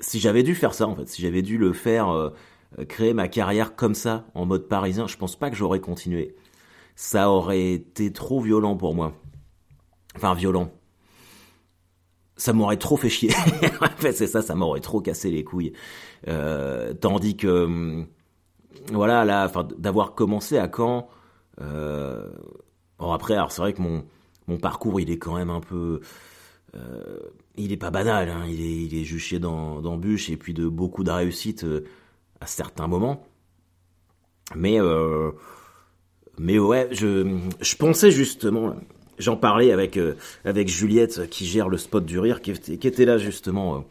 si 0.00 0.20
j'avais 0.20 0.42
dû 0.42 0.54
faire 0.54 0.74
ça 0.74 0.86
en 0.86 0.94
fait, 0.94 1.08
si 1.08 1.22
j'avais 1.22 1.42
dû 1.42 1.58
le 1.58 1.72
faire, 1.72 2.10
euh, 2.10 2.30
créer 2.88 3.14
ma 3.14 3.28
carrière 3.28 3.76
comme 3.76 3.94
ça 3.94 4.26
en 4.34 4.46
mode 4.46 4.68
parisien, 4.68 5.06
je 5.06 5.16
pense 5.16 5.36
pas 5.36 5.50
que 5.50 5.56
j'aurais 5.56 5.80
continué. 5.80 6.34
Ça 6.94 7.30
aurait 7.30 7.72
été 7.72 8.12
trop 8.12 8.40
violent 8.40 8.76
pour 8.76 8.94
moi. 8.94 9.12
Enfin 10.16 10.34
violent. 10.34 10.70
Ça 12.36 12.52
m'aurait 12.52 12.76
trop 12.76 12.96
fait 12.96 13.08
chier. 13.08 13.30
en 13.80 13.88
fait, 13.96 14.12
c'est 14.12 14.26
ça, 14.26 14.42
ça 14.42 14.54
m'aurait 14.54 14.80
trop 14.80 15.00
cassé 15.00 15.30
les 15.30 15.44
couilles. 15.44 15.72
Euh, 16.28 16.92
tandis 16.92 17.36
que, 17.36 17.64
hum, 17.64 18.06
voilà, 18.92 19.24
là, 19.24 19.50
d'avoir 19.78 20.14
commencé 20.14 20.58
à 20.58 20.70
Caen, 20.74 21.08
euh, 21.60 22.30
Bon 22.98 23.12
après, 23.12 23.34
alors 23.34 23.52
c'est 23.52 23.60
vrai 23.60 23.72
que 23.72 23.82
mon, 23.82 24.04
mon 24.48 24.58
parcours, 24.58 25.00
il 25.00 25.10
est 25.10 25.18
quand 25.18 25.36
même 25.36 25.50
un 25.50 25.60
peu... 25.60 26.00
Euh, 26.74 27.18
il 27.56 27.72
est 27.72 27.76
pas 27.76 27.90
banal, 27.90 28.28
hein, 28.28 28.44
il, 28.46 28.60
est, 28.60 28.84
il 28.84 28.94
est 28.98 29.04
juché 29.04 29.38
d'embûches 29.38 30.30
et 30.30 30.36
puis 30.36 30.54
de 30.54 30.68
beaucoup 30.68 31.04
de 31.04 31.10
réussites 31.10 31.64
euh, 31.64 31.84
à 32.40 32.46
certains 32.46 32.86
moments. 32.86 33.26
Mais, 34.54 34.80
euh, 34.80 35.32
mais 36.38 36.58
ouais, 36.58 36.88
je, 36.92 37.40
je 37.60 37.76
pensais 37.76 38.10
justement, 38.10 38.76
j'en 39.18 39.36
parlais 39.36 39.72
avec, 39.72 39.96
euh, 39.96 40.14
avec 40.44 40.68
Juliette 40.68 41.28
qui 41.30 41.46
gère 41.46 41.68
le 41.68 41.78
spot 41.78 42.04
du 42.04 42.18
rire, 42.18 42.42
qui 42.42 42.50
était, 42.52 42.78
qui 42.78 42.86
était 42.86 43.06
là 43.06 43.18
justement 43.18 43.84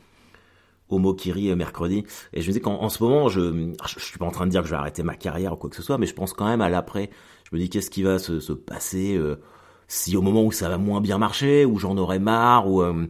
au 0.89 0.99
Mokiri 0.99 1.53
mercredi. 1.55 2.03
Et 2.33 2.41
je 2.41 2.47
me 2.47 2.53
dis 2.53 2.61
qu'en 2.61 2.87
ce 2.89 3.03
moment, 3.03 3.27
je, 3.27 3.73
je, 3.87 3.99
suis 3.99 4.19
pas 4.19 4.25
en 4.25 4.31
train 4.31 4.45
de 4.45 4.51
dire 4.51 4.61
que 4.61 4.67
je 4.67 4.71
vais 4.71 4.79
arrêter 4.79 5.03
ma 5.03 5.15
carrière 5.15 5.53
ou 5.53 5.55
quoi 5.55 5.69
que 5.69 5.75
ce 5.75 5.81
soit, 5.81 5.97
mais 5.97 6.05
je 6.05 6.13
pense 6.13 6.33
quand 6.33 6.45
même 6.45 6.61
à 6.61 6.69
l'après 6.69 7.09
je 7.45 7.55
me 7.55 7.59
dis 7.59 7.69
qu'est-ce 7.69 7.89
qui 7.89 8.03
va 8.03 8.19
se, 8.19 8.39
se 8.39 8.53
passer 8.53 9.15
euh, 9.15 9.39
si 9.87 10.17
au 10.17 10.21
moment 10.21 10.43
où 10.43 10.51
ça 10.51 10.67
va 10.67 10.77
moins 10.77 10.99
bien 10.99 11.17
marcher, 11.17 11.63
où 11.63 11.77
j'en 11.77 11.95
aurai 11.97 12.19
marre, 12.19 12.67
ou 12.67 12.81
euh, 12.81 13.07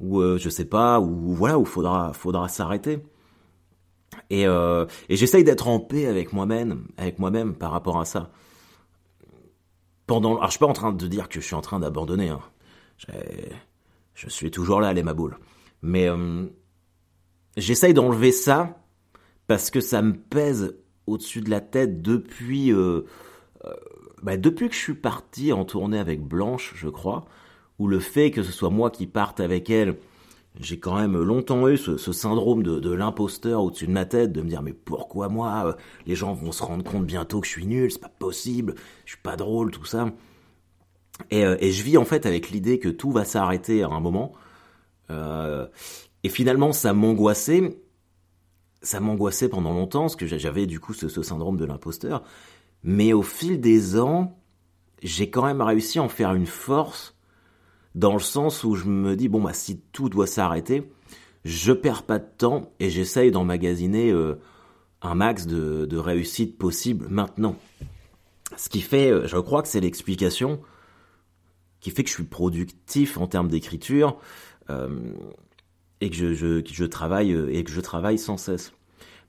ou 0.00 0.20
euh, 0.20 0.38
je 0.38 0.48
sais 0.48 0.64
pas, 0.64 0.98
ou 1.00 1.34
voilà, 1.34 1.58
où 1.58 1.64
faudra 1.64 2.12
faudra 2.12 2.48
s'arrêter. 2.48 3.00
Et, 4.30 4.44
et 4.44 5.16
j'essaye 5.16 5.44
d'être 5.44 5.68
en 5.68 5.78
paix 5.78 6.06
avec 6.06 6.32
moi-même, 6.32 6.86
avec 6.96 7.18
moi-même 7.18 7.54
par 7.54 7.70
rapport 7.70 8.00
à 8.00 8.04
ça. 8.04 8.30
Pendant, 10.06 10.36
alors 10.36 10.46
je 10.46 10.52
suis 10.52 10.58
pas 10.58 10.66
en 10.66 10.72
train 10.72 10.92
de 10.92 11.06
dire 11.06 11.28
que 11.28 11.40
je 11.40 11.46
suis 11.46 11.54
en 11.54 11.60
train 11.60 11.78
d'abandonner. 11.78 12.30
Hein. 12.30 12.40
Je 14.14 14.28
suis 14.28 14.50
toujours 14.50 14.80
là, 14.80 14.92
les 14.92 15.02
maboules. 15.02 15.38
Mais 15.82 16.08
j'essaye 17.56 17.94
d'enlever 17.94 18.32
ça 18.32 18.82
parce 19.46 19.70
que 19.70 19.80
ça 19.80 20.02
me 20.02 20.14
pèse 20.14 20.76
au-dessus 21.06 21.40
de 21.40 21.50
la 21.50 21.60
tête 21.60 22.02
depuis 22.02 22.72
euh, 22.72 23.02
bah, 24.22 24.36
depuis 24.36 24.68
que 24.68 24.74
je 24.74 24.80
suis 24.80 24.94
parti 24.94 25.52
en 25.52 25.64
tournée 25.64 25.98
avec 25.98 26.22
Blanche, 26.22 26.74
je 26.76 26.88
crois, 26.88 27.26
ou 27.78 27.88
le 27.88 28.00
fait 28.00 28.30
que 28.30 28.42
ce 28.42 28.52
soit 28.52 28.70
moi 28.70 28.90
qui 28.90 29.06
parte 29.06 29.40
avec 29.40 29.70
elle, 29.70 29.96
j'ai 30.58 30.78
quand 30.78 30.96
même 30.96 31.20
longtemps 31.20 31.68
eu 31.68 31.76
ce, 31.76 31.96
syndrome 32.12 32.62
de, 32.62 32.90
l'imposteur 32.90 33.62
au-dessus 33.62 33.86
de 33.86 33.92
ma 33.92 34.06
tête, 34.06 34.32
de 34.32 34.40
me 34.40 34.48
dire 34.48 34.62
mais 34.62 34.72
pourquoi 34.72 35.28
moi 35.28 35.66
euh, 35.66 35.72
Les 36.06 36.14
gens 36.14 36.32
vont 36.32 36.52
se 36.52 36.62
rendre 36.62 36.84
compte 36.84 37.04
bientôt 37.04 37.40
que 37.40 37.46
je 37.46 37.52
suis 37.52 37.66
nul, 37.66 37.90
c'est 37.92 38.00
pas 38.00 38.08
possible, 38.08 38.74
je 39.04 39.12
suis 39.12 39.22
pas 39.22 39.36
drôle, 39.36 39.70
tout 39.70 39.84
ça. 39.84 40.10
Et, 41.30 41.44
euh, 41.44 41.56
je 41.60 41.82
vis 41.82 41.98
en 41.98 42.04
fait 42.04 42.24
avec 42.24 42.50
l'idée 42.50 42.78
que 42.78 42.88
tout 42.88 43.10
va 43.10 43.24
s'arrêter 43.24 43.82
à 43.82 43.88
un 43.88 44.00
moment. 44.00 44.32
et 45.10 46.28
finalement, 46.28 46.72
ça 46.72 46.92
m'angoissait. 46.92 47.78
Ça 48.82 49.00
m'angoissait 49.00 49.48
pendant 49.48 49.72
longtemps, 49.72 50.02
parce 50.02 50.16
que 50.16 50.26
j'avais 50.26 50.66
du 50.66 50.80
coup 50.80 50.94
ce 50.94 51.08
syndrome 51.22 51.56
de 51.56 51.64
l'imposteur. 51.64 52.22
Mais 52.86 53.12
au 53.12 53.22
fil 53.22 53.60
des 53.60 53.98
ans, 53.98 54.38
j'ai 55.02 55.28
quand 55.28 55.44
même 55.44 55.60
réussi 55.60 55.98
à 55.98 56.04
en 56.04 56.08
faire 56.08 56.32
une 56.34 56.46
force, 56.46 57.16
dans 57.96 58.12
le 58.12 58.20
sens 58.20 58.62
où 58.62 58.76
je 58.76 58.86
me 58.86 59.16
dis, 59.16 59.28
bon, 59.28 59.42
bah, 59.42 59.52
si 59.52 59.80
tout 59.92 60.08
doit 60.08 60.28
s'arrêter, 60.28 60.88
je 61.44 61.72
perds 61.72 62.04
pas 62.04 62.20
de 62.20 62.28
temps 62.38 62.72
et 62.78 62.88
j'essaye 62.88 63.32
d'emmagasiner 63.32 64.12
euh, 64.12 64.38
un 65.02 65.16
max 65.16 65.48
de, 65.48 65.96
réussite 65.96 66.58
possible 66.58 67.08
maintenant. 67.08 67.56
Ce 68.56 68.68
qui 68.68 68.80
fait, 68.80 69.10
euh, 69.10 69.26
je 69.26 69.38
crois 69.38 69.62
que 69.62 69.68
c'est 69.68 69.80
l'explication 69.80 70.60
qui 71.80 71.90
fait 71.90 72.04
que 72.04 72.08
je 72.08 72.14
suis 72.14 72.24
productif 72.24 73.18
en 73.18 73.26
termes 73.26 73.48
d'écriture 73.48 74.20
euh, 74.70 75.12
et 76.00 76.10
que 76.10 76.16
je, 76.16 76.34
je, 76.34 76.60
que 76.60 76.72
je 76.72 76.84
travaille 76.84 77.32
et 77.32 77.64
que 77.64 77.72
je 77.72 77.80
travaille 77.80 78.18
sans 78.18 78.36
cesse. 78.36 78.72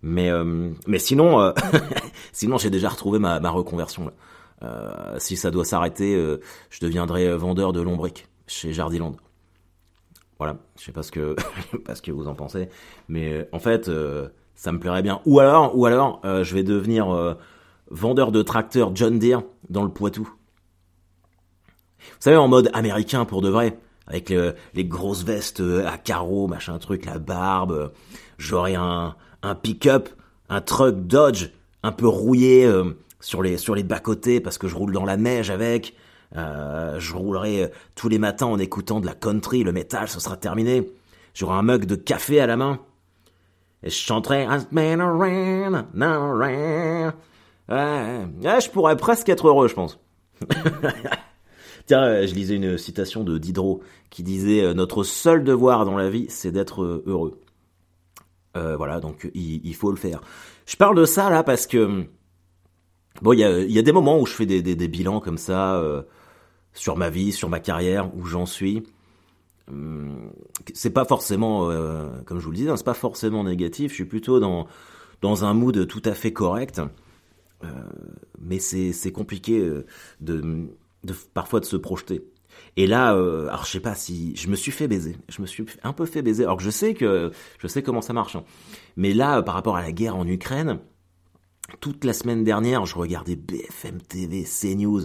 Mais 0.02 0.30
euh, 0.30 0.72
mais 0.86 1.00
sinon 1.00 1.42
euh, 1.42 1.52
sinon 2.32 2.58
j'ai 2.58 2.70
déjà 2.70 2.90
retrouvé 2.90 3.20
ma, 3.20 3.40
ma 3.40 3.50
reconversion. 3.50 4.12
Euh, 4.64 5.16
si 5.20 5.38
ça 5.38 5.52
doit 5.52 5.66
s'arrêter, 5.66 6.16
je 6.70 6.80
deviendrai 6.80 7.36
vendeur 7.38 7.74
de 7.74 7.82
lombric 7.82 8.28
chez 8.48 8.74
Jardiland. 8.74 9.16
Voilà, 10.40 10.58
je 10.80 10.86
sais 10.86 10.92
pas 10.92 11.04
ce 11.04 11.12
que 11.12 11.36
que 12.04 12.12
vous 12.12 12.28
en 12.28 12.36
pensez, 12.36 12.70
mais 13.08 13.48
en 13.52 13.60
fait 13.60 13.90
ça 14.56 14.72
me 14.72 14.80
plairait 14.80 15.04
bien. 15.04 15.22
Ou 15.26 15.40
alors 15.40 15.78
ou 15.78 15.86
alors 15.86 16.22
je 16.24 16.54
vais 16.56 16.64
devenir 16.64 17.38
vendeur 17.90 18.32
de 18.32 18.42
tracteurs 18.42 18.96
John 18.96 19.20
Deere 19.20 19.44
dans 19.70 19.84
le 19.84 19.90
Poitou. 19.90 20.30
Vous 22.00 22.16
savez, 22.20 22.38
en 22.38 22.48
mode 22.48 22.70
américain 22.74 23.26
pour 23.26 23.42
de 23.42 23.50
vrai, 23.50 23.78
avec 24.08 24.30
les 24.30 24.86
grosses 24.86 25.24
vestes 25.24 25.62
à 25.86 25.98
carreaux, 25.98 26.48
machin 26.48 26.78
truc, 26.80 27.06
la 27.06 27.20
barbe. 27.20 27.92
J'aurais 28.38 28.76
un, 28.76 29.16
un 29.48 29.56
pick-up, 29.56 30.10
un 30.50 30.62
truck 30.62 31.08
Dodge, 31.08 31.50
un 31.84 31.92
peu 31.92 32.08
rouillé 32.08 32.70
sur 33.20 33.42
les 33.42 33.58
sur 33.58 33.76
les 33.76 33.84
bas 33.84 34.00
côtés 34.00 34.40
parce 34.40 34.58
que 34.58 34.68
je 34.68 34.76
roule 34.76 34.94
dans 34.94 35.06
la 35.06 35.18
neige 35.18 35.50
avec. 35.50 35.96
Euh, 36.36 37.00
je 37.00 37.16
roulerai 37.16 37.72
tous 37.96 38.10
les 38.10 38.20
matins 38.20 38.48
en 38.48 38.60
écoutant 38.60 39.00
de 39.00 39.06
la 39.06 39.14
country, 39.14 39.64
le 39.64 39.72
métal, 39.72 40.08
ce 40.08 40.20
sera 40.20 40.36
terminé. 40.38 40.92
J'aurai 41.34 41.56
un 41.56 41.62
mug 41.62 41.86
de 41.86 41.96
café 41.96 42.40
à 42.40 42.48
la 42.48 42.58
main. 42.58 42.80
Et 43.84 43.90
je 43.90 43.96
chanterai 43.96 44.46
je 48.60 48.70
pourrais 48.70 48.98
presque 48.98 49.30
être 49.30 49.48
heureux, 49.48 49.68
je 49.68 49.76
pense. 49.76 50.00
Tiens, 51.86 52.04
euh, 52.04 52.28
je 52.28 52.34
lisais 52.34 52.56
une 52.56 52.78
citation 52.78 53.24
de 53.24 53.38
Diderot 53.38 53.82
qui 54.10 54.24
disait 54.24 54.64
euh, 54.64 54.74
Notre 54.74 55.04
seul 55.04 55.44
devoir 55.44 55.86
dans 55.86 55.96
la 55.96 56.10
vie, 56.10 56.26
c'est 56.30 56.52
d'être 56.52 57.04
heureux. 57.06 57.40
Voilà, 58.78 59.00
donc 59.00 59.30
il, 59.34 59.76
faut 59.76 59.92
le 59.92 59.98
faire. 59.98 60.22
Je 60.66 60.76
parle 60.76 60.96
de 60.96 61.06
ça 61.06 61.30
là 61.30 61.44
parce 61.44 61.68
que 61.68 62.06
bon, 63.22 63.34
il 63.34 63.40
y 63.40 63.80
a, 63.80 63.82
des 63.82 63.92
moments 63.92 64.20
où 64.20 64.26
je 64.26 64.34
fais 64.34 64.46
des, 64.46 64.88
bilans 64.88 65.20
comme 65.20 65.38
ça 65.38 65.82
sur 66.74 66.96
ma 66.96 67.10
vie, 67.10 67.32
sur 67.32 67.50
ma 67.50 67.60
carrière, 67.60 68.16
où 68.16 68.26
j'en 68.26 68.46
suis. 68.46 68.84
Hum, 69.70 70.32
c'est 70.74 70.92
pas 70.92 71.06
forcément, 71.06 71.70
euh, 71.70 72.08
comme 72.26 72.40
je 72.40 72.46
vous 72.46 72.52
le 72.52 72.58
disais, 72.58 72.70
hein, 72.70 72.78
c'est 72.78 72.86
pas 72.86 72.94
forcément 72.94 73.44
négatif. 73.44 73.92
Je 73.92 73.96
suis 73.96 74.06
plutôt 74.06 74.40
dans 74.40 74.68
dans 75.22 75.46
un 75.46 75.54
mood 75.54 75.88
tout 75.88 76.02
à 76.06 76.14
fait 76.14 76.32
correct. 76.32 76.82
Euh, 77.64 77.68
mais 78.40 78.60
c'est 78.60 79.12
compliqué 79.12 79.60
euh, 79.60 79.86
de 80.22 80.64
parfois 81.34 81.60
de 81.60 81.66
se 81.66 81.76
projeter. 81.76 82.24
Et 82.78 82.86
là, 82.86 83.10
alors 83.10 83.66
je 83.66 83.72
sais 83.72 83.80
pas 83.80 83.96
si 83.96 84.36
je 84.36 84.48
me 84.50 84.56
suis 84.56 84.72
fait 84.72 84.88
baiser, 84.88 85.18
je 85.30 85.42
me 85.42 85.48
suis 85.48 85.66
un 85.84 85.94
peu 85.94 86.06
fait 86.06 86.22
baiser. 86.22 86.44
Alors 86.44 86.58
que 86.58 86.64
je 86.64 86.70
sais 86.70 86.94
que 86.94 87.32
je 87.58 87.68
sais 87.68 87.82
comment 87.82 88.02
ça 88.02 88.14
marche. 88.14 88.36
Hein. 88.36 88.44
Mais 88.96 89.14
là, 89.14 89.42
par 89.42 89.56
rapport 89.56 89.76
à 89.76 89.82
la 89.82 89.92
guerre 89.92 90.16
en 90.16 90.28
Ukraine, 90.28 90.80
toute 91.82 92.06
la 92.06 92.14
semaine 92.14 92.44
dernière, 92.44 92.86
je 92.86 92.96
regardais 92.96 93.36
BFM 93.36 94.00
TV, 94.02 94.44
CNews, 94.44 95.02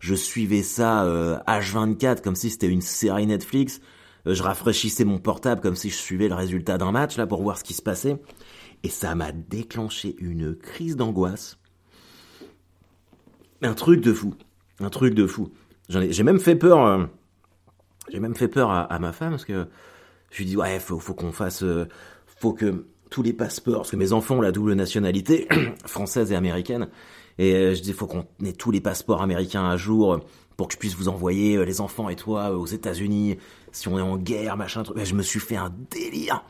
je 0.00 0.14
suivais 0.14 0.62
ça 0.62 1.04
H24 1.46 2.06
euh, 2.06 2.14
comme 2.22 2.36
si 2.36 2.50
c'était 2.50 2.68
une 2.68 2.80
série 2.80 3.26
Netflix. 3.26 3.80
Euh, 4.26 4.34
je 4.34 4.42
rafraîchissais 4.42 5.04
mon 5.04 5.18
portable 5.18 5.60
comme 5.60 5.76
si 5.76 5.90
je 5.90 5.96
suivais 5.96 6.28
le 6.28 6.34
résultat 6.34 6.78
d'un 6.78 6.92
match 6.92 7.16
là 7.16 7.26
pour 7.26 7.42
voir 7.42 7.58
ce 7.58 7.64
qui 7.64 7.74
se 7.74 7.82
passait. 7.82 8.16
Et 8.82 8.88
ça 8.88 9.14
m'a 9.14 9.32
déclenché 9.32 10.16
une 10.18 10.54
crise 10.54 10.96
d'angoisse. 10.96 11.58
Un 13.62 13.74
truc 13.74 14.00
de 14.00 14.12
fou. 14.12 14.34
Un 14.80 14.90
truc 14.90 15.14
de 15.14 15.26
fou. 15.26 15.50
J'ai 15.88 16.22
même 16.22 16.40
fait 16.40 16.56
peur. 16.56 17.08
Euh, 18.08 18.12
j'ai 18.12 18.20
même 18.20 18.34
fait 18.34 18.48
peur 18.48 18.70
à, 18.70 18.98
ma 18.98 19.12
femme 19.12 19.30
parce 19.30 19.44
que 19.44 19.66
je 20.30 20.38
lui 20.38 20.44
dis 20.46 20.56
ouais 20.56 20.78
faut, 20.80 20.98
faut 20.98 21.14
qu'on 21.14 21.32
fasse, 21.32 21.64
faut 22.26 22.52
que 22.52 22.86
tous 23.10 23.22
les 23.22 23.32
passeports, 23.32 23.78
parce 23.78 23.90
que 23.90 23.96
mes 23.96 24.12
enfants 24.12 24.36
ont 24.36 24.40
la 24.40 24.52
double 24.52 24.74
nationalité 24.74 25.48
française 25.86 26.32
et 26.32 26.34
américaine, 26.34 26.88
et 27.38 27.54
euh, 27.54 27.74
je 27.74 27.82
dis, 27.82 27.92
faut 27.92 28.06
qu'on 28.06 28.26
ait 28.44 28.52
tous 28.52 28.70
les 28.70 28.80
passeports 28.80 29.22
américains 29.22 29.68
à 29.68 29.76
jour 29.76 30.20
pour 30.56 30.68
que 30.68 30.74
je 30.74 30.78
puisse 30.78 30.94
vous 30.94 31.08
envoyer 31.08 31.56
euh, 31.56 31.64
les 31.64 31.80
enfants 31.80 32.08
et 32.08 32.16
toi 32.16 32.50
euh, 32.50 32.56
aux 32.56 32.66
États-Unis 32.66 33.36
si 33.72 33.88
on 33.88 33.98
est 33.98 34.02
en 34.02 34.16
guerre, 34.16 34.56
machin. 34.56 34.82
Truc. 34.82 34.98
Je 35.04 35.14
me 35.14 35.22
suis 35.22 35.40
fait 35.40 35.56
un 35.56 35.70
délire, 35.90 36.44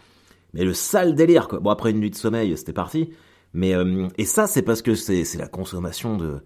mais 0.55 0.65
le 0.65 0.75
sale 0.75 1.17
délire 1.17 1.49
quoi. 1.49 1.59
Bon 1.59 1.71
après 1.71 1.91
une 1.91 1.99
nuit 1.99 2.11
de 2.11 2.17
sommeil, 2.17 2.57
c'était 2.57 2.73
parti. 2.73 3.11
Mais 3.53 3.75
et 4.17 4.25
ça 4.27 4.47
c'est 4.47 4.63
parce 4.63 4.81
que 4.81 4.95
c'est 4.95 5.25
c'est 5.25 5.39
la 5.39 5.49
consommation 5.49 6.17
de 6.17 6.41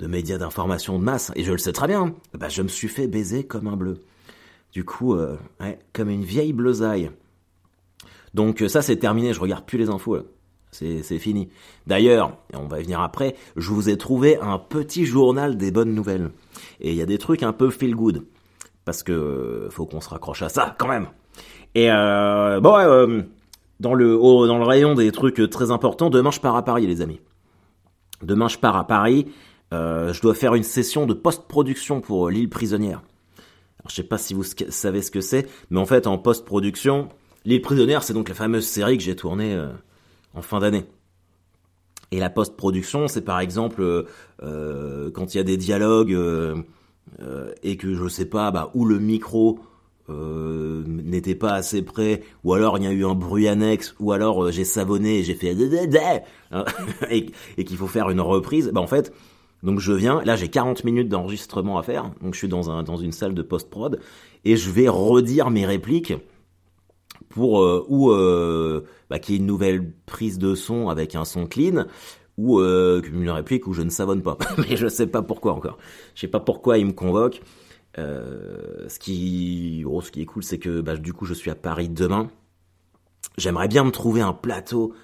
de 0.00 0.06
médias 0.06 0.36
d'information 0.36 0.98
de 0.98 1.04
masse 1.04 1.32
et 1.34 1.44
je 1.44 1.52
le 1.52 1.58
sais 1.58 1.72
très 1.72 1.86
bien. 1.86 2.14
Bah 2.34 2.50
je 2.50 2.60
me 2.60 2.68
suis 2.68 2.88
fait 2.88 3.06
baiser 3.06 3.46
comme 3.46 3.68
un 3.68 3.76
bleu. 3.76 4.00
Du 4.72 4.84
coup, 4.84 5.14
ouais, 5.14 5.78
comme 5.92 6.08
une 6.08 6.24
vieille 6.24 6.52
bleusaille. 6.52 7.10
Donc 8.34 8.64
ça 8.68 8.80
c'est 8.80 8.96
terminé, 8.96 9.34
je 9.34 9.40
regarde 9.40 9.64
plus 9.64 9.78
les 9.78 9.90
infos. 9.90 10.18
C'est 10.72 11.18
fini. 11.18 11.50
D'ailleurs, 11.86 12.38
on 12.54 12.66
va 12.66 12.80
y 12.80 12.82
venir 12.82 13.00
après, 13.00 13.36
je 13.56 13.68
vous 13.68 13.90
ai 13.90 13.98
trouvé 13.98 14.38
un 14.40 14.58
petit 14.58 15.04
journal 15.04 15.58
des 15.58 15.70
bonnes 15.70 15.94
nouvelles. 15.94 16.30
Et 16.80 16.92
il 16.92 16.96
y 16.96 17.02
a 17.02 17.06
des 17.06 17.18
trucs 17.18 17.42
un 17.42 17.52
peu 17.52 17.68
feel 17.68 17.94
good. 17.94 18.24
Parce 18.86 19.02
que 19.02 19.68
faut 19.70 19.84
qu'on 19.84 20.00
se 20.00 20.08
raccroche 20.08 20.40
à 20.40 20.48
ça 20.48 20.74
quand 20.78 20.88
même. 20.88 21.08
Et 21.74 21.90
euh, 21.90 22.58
bon, 22.60 22.76
euh, 22.78 23.20
dans, 23.80 23.92
le, 23.92 24.16
dans 24.16 24.58
le 24.58 24.64
rayon 24.64 24.94
des 24.94 25.12
trucs 25.12 25.50
très 25.50 25.70
importants, 25.70 26.08
demain 26.08 26.30
je 26.30 26.40
pars 26.40 26.56
à 26.56 26.64
Paris 26.64 26.86
les 26.86 27.02
amis. 27.02 27.20
Demain 28.22 28.48
je 28.48 28.56
pars 28.56 28.76
à 28.76 28.86
Paris. 28.86 29.26
Euh, 29.74 30.14
je 30.14 30.22
dois 30.22 30.34
faire 30.34 30.54
une 30.54 30.62
session 30.62 31.04
de 31.04 31.12
post-production 31.12 32.00
pour 32.00 32.30
l'île 32.30 32.48
prisonnière. 32.48 33.02
Alors, 33.82 33.90
je 33.90 33.94
sais 33.96 34.02
pas 34.02 34.18
si 34.18 34.34
vous 34.34 34.44
savez 34.44 35.02
ce 35.02 35.10
que 35.10 35.20
c'est, 35.20 35.48
mais 35.70 35.80
en 35.80 35.86
fait 35.86 36.06
en 36.06 36.18
post-production, 36.18 37.08
l'île 37.44 37.62
prisonnière 37.62 38.02
c'est 38.02 38.14
donc 38.14 38.28
la 38.28 38.34
fameuse 38.34 38.66
série 38.66 38.96
que 38.96 39.02
j'ai 39.02 39.16
tournée 39.16 39.60
en 40.34 40.42
fin 40.42 40.60
d'année. 40.60 40.86
Et 42.12 42.20
la 42.20 42.28
post-production, 42.28 43.08
c'est 43.08 43.22
par 43.22 43.40
exemple 43.40 43.80
euh, 43.80 44.04
euh, 44.42 45.10
quand 45.10 45.34
il 45.34 45.38
y 45.38 45.40
a 45.40 45.44
des 45.44 45.56
dialogues 45.56 46.12
euh, 46.12 46.62
et 47.62 47.78
que 47.78 47.94
je 47.94 48.06
sais 48.06 48.26
pas 48.26 48.50
bah, 48.50 48.70
où 48.74 48.84
le 48.84 48.98
micro 48.98 49.58
n'était 50.86 51.34
pas 51.34 51.54
assez 51.54 51.80
près, 51.80 52.22
ou 52.44 52.52
alors 52.52 52.76
il 52.76 52.84
y 52.84 52.86
a 52.86 52.90
eu 52.90 53.06
un 53.06 53.14
bruit 53.14 53.48
annexe, 53.48 53.94
ou 53.98 54.12
alors 54.12 54.50
j'ai 54.50 54.64
savonné 54.64 55.20
et 55.20 55.22
j'ai 55.22 55.34
fait 55.34 55.56
et, 57.10 57.26
et 57.56 57.64
qu'il 57.64 57.76
faut 57.78 57.86
faire 57.86 58.10
une 58.10 58.20
reprise. 58.20 58.70
Bah 58.74 58.82
en 58.82 58.86
fait, 58.86 59.10
donc 59.62 59.80
je 59.80 59.92
viens, 59.92 60.22
là 60.24 60.36
j'ai 60.36 60.48
40 60.48 60.84
minutes 60.84 61.08
d'enregistrement 61.08 61.78
à 61.78 61.82
faire, 61.82 62.10
donc 62.20 62.34
je 62.34 62.38
suis 62.38 62.48
dans 62.48 62.70
un 62.70 62.82
dans 62.82 62.96
une 62.96 63.12
salle 63.12 63.34
de 63.34 63.42
post-prod 63.42 64.00
et 64.44 64.56
je 64.56 64.70
vais 64.70 64.88
redire 64.88 65.50
mes 65.50 65.66
répliques 65.66 66.14
pour 67.28 67.62
euh, 67.62 67.84
ou 67.88 68.10
euh, 68.10 68.84
bah, 69.08 69.18
qu'il 69.18 69.34
y 69.34 69.38
ait 69.38 69.40
une 69.40 69.46
nouvelle 69.46 69.92
prise 70.06 70.38
de 70.38 70.54
son 70.54 70.88
avec 70.88 71.14
un 71.14 71.24
son 71.24 71.46
clean 71.46 71.86
ou 72.38 72.60
euh, 72.60 73.02
une 73.12 73.30
réplique 73.30 73.66
où 73.66 73.72
je 73.72 73.82
ne 73.82 73.90
savonne 73.90 74.22
pas. 74.22 74.38
Mais 74.58 74.76
je 74.76 74.88
sais 74.88 75.06
pas 75.06 75.22
pourquoi 75.22 75.52
encore. 75.52 75.78
Je 76.14 76.22
sais 76.22 76.28
pas 76.28 76.40
pourquoi 76.40 76.78
il 76.78 76.86
me 76.86 76.92
convoque. 76.92 77.40
Euh, 77.98 78.88
ce 78.88 78.98
qui, 78.98 79.84
oh, 79.86 80.00
ce 80.00 80.10
qui 80.10 80.22
est 80.22 80.26
cool, 80.26 80.42
c'est 80.42 80.58
que 80.58 80.80
bah, 80.80 80.96
du 80.96 81.12
coup, 81.12 81.26
je 81.26 81.34
suis 81.34 81.50
à 81.50 81.54
Paris 81.54 81.88
demain. 81.88 82.28
J'aimerais 83.36 83.68
bien 83.68 83.84
me 83.84 83.90
trouver 83.90 84.20
un 84.20 84.32
plateau. 84.32 84.94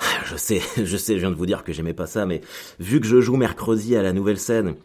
Je 0.26 0.36
sais, 0.36 0.60
je 0.76 0.96
sais, 0.96 1.14
je 1.14 1.20
viens 1.20 1.30
de 1.30 1.36
vous 1.36 1.46
dire 1.46 1.64
que 1.64 1.72
j'aimais 1.72 1.94
pas 1.94 2.06
ça, 2.06 2.26
mais 2.26 2.40
vu 2.78 3.00
que 3.00 3.06
je 3.06 3.20
joue 3.20 3.36
mercredi 3.36 3.96
à 3.96 4.02
la 4.02 4.12
nouvelle 4.12 4.38
scène 4.38 4.76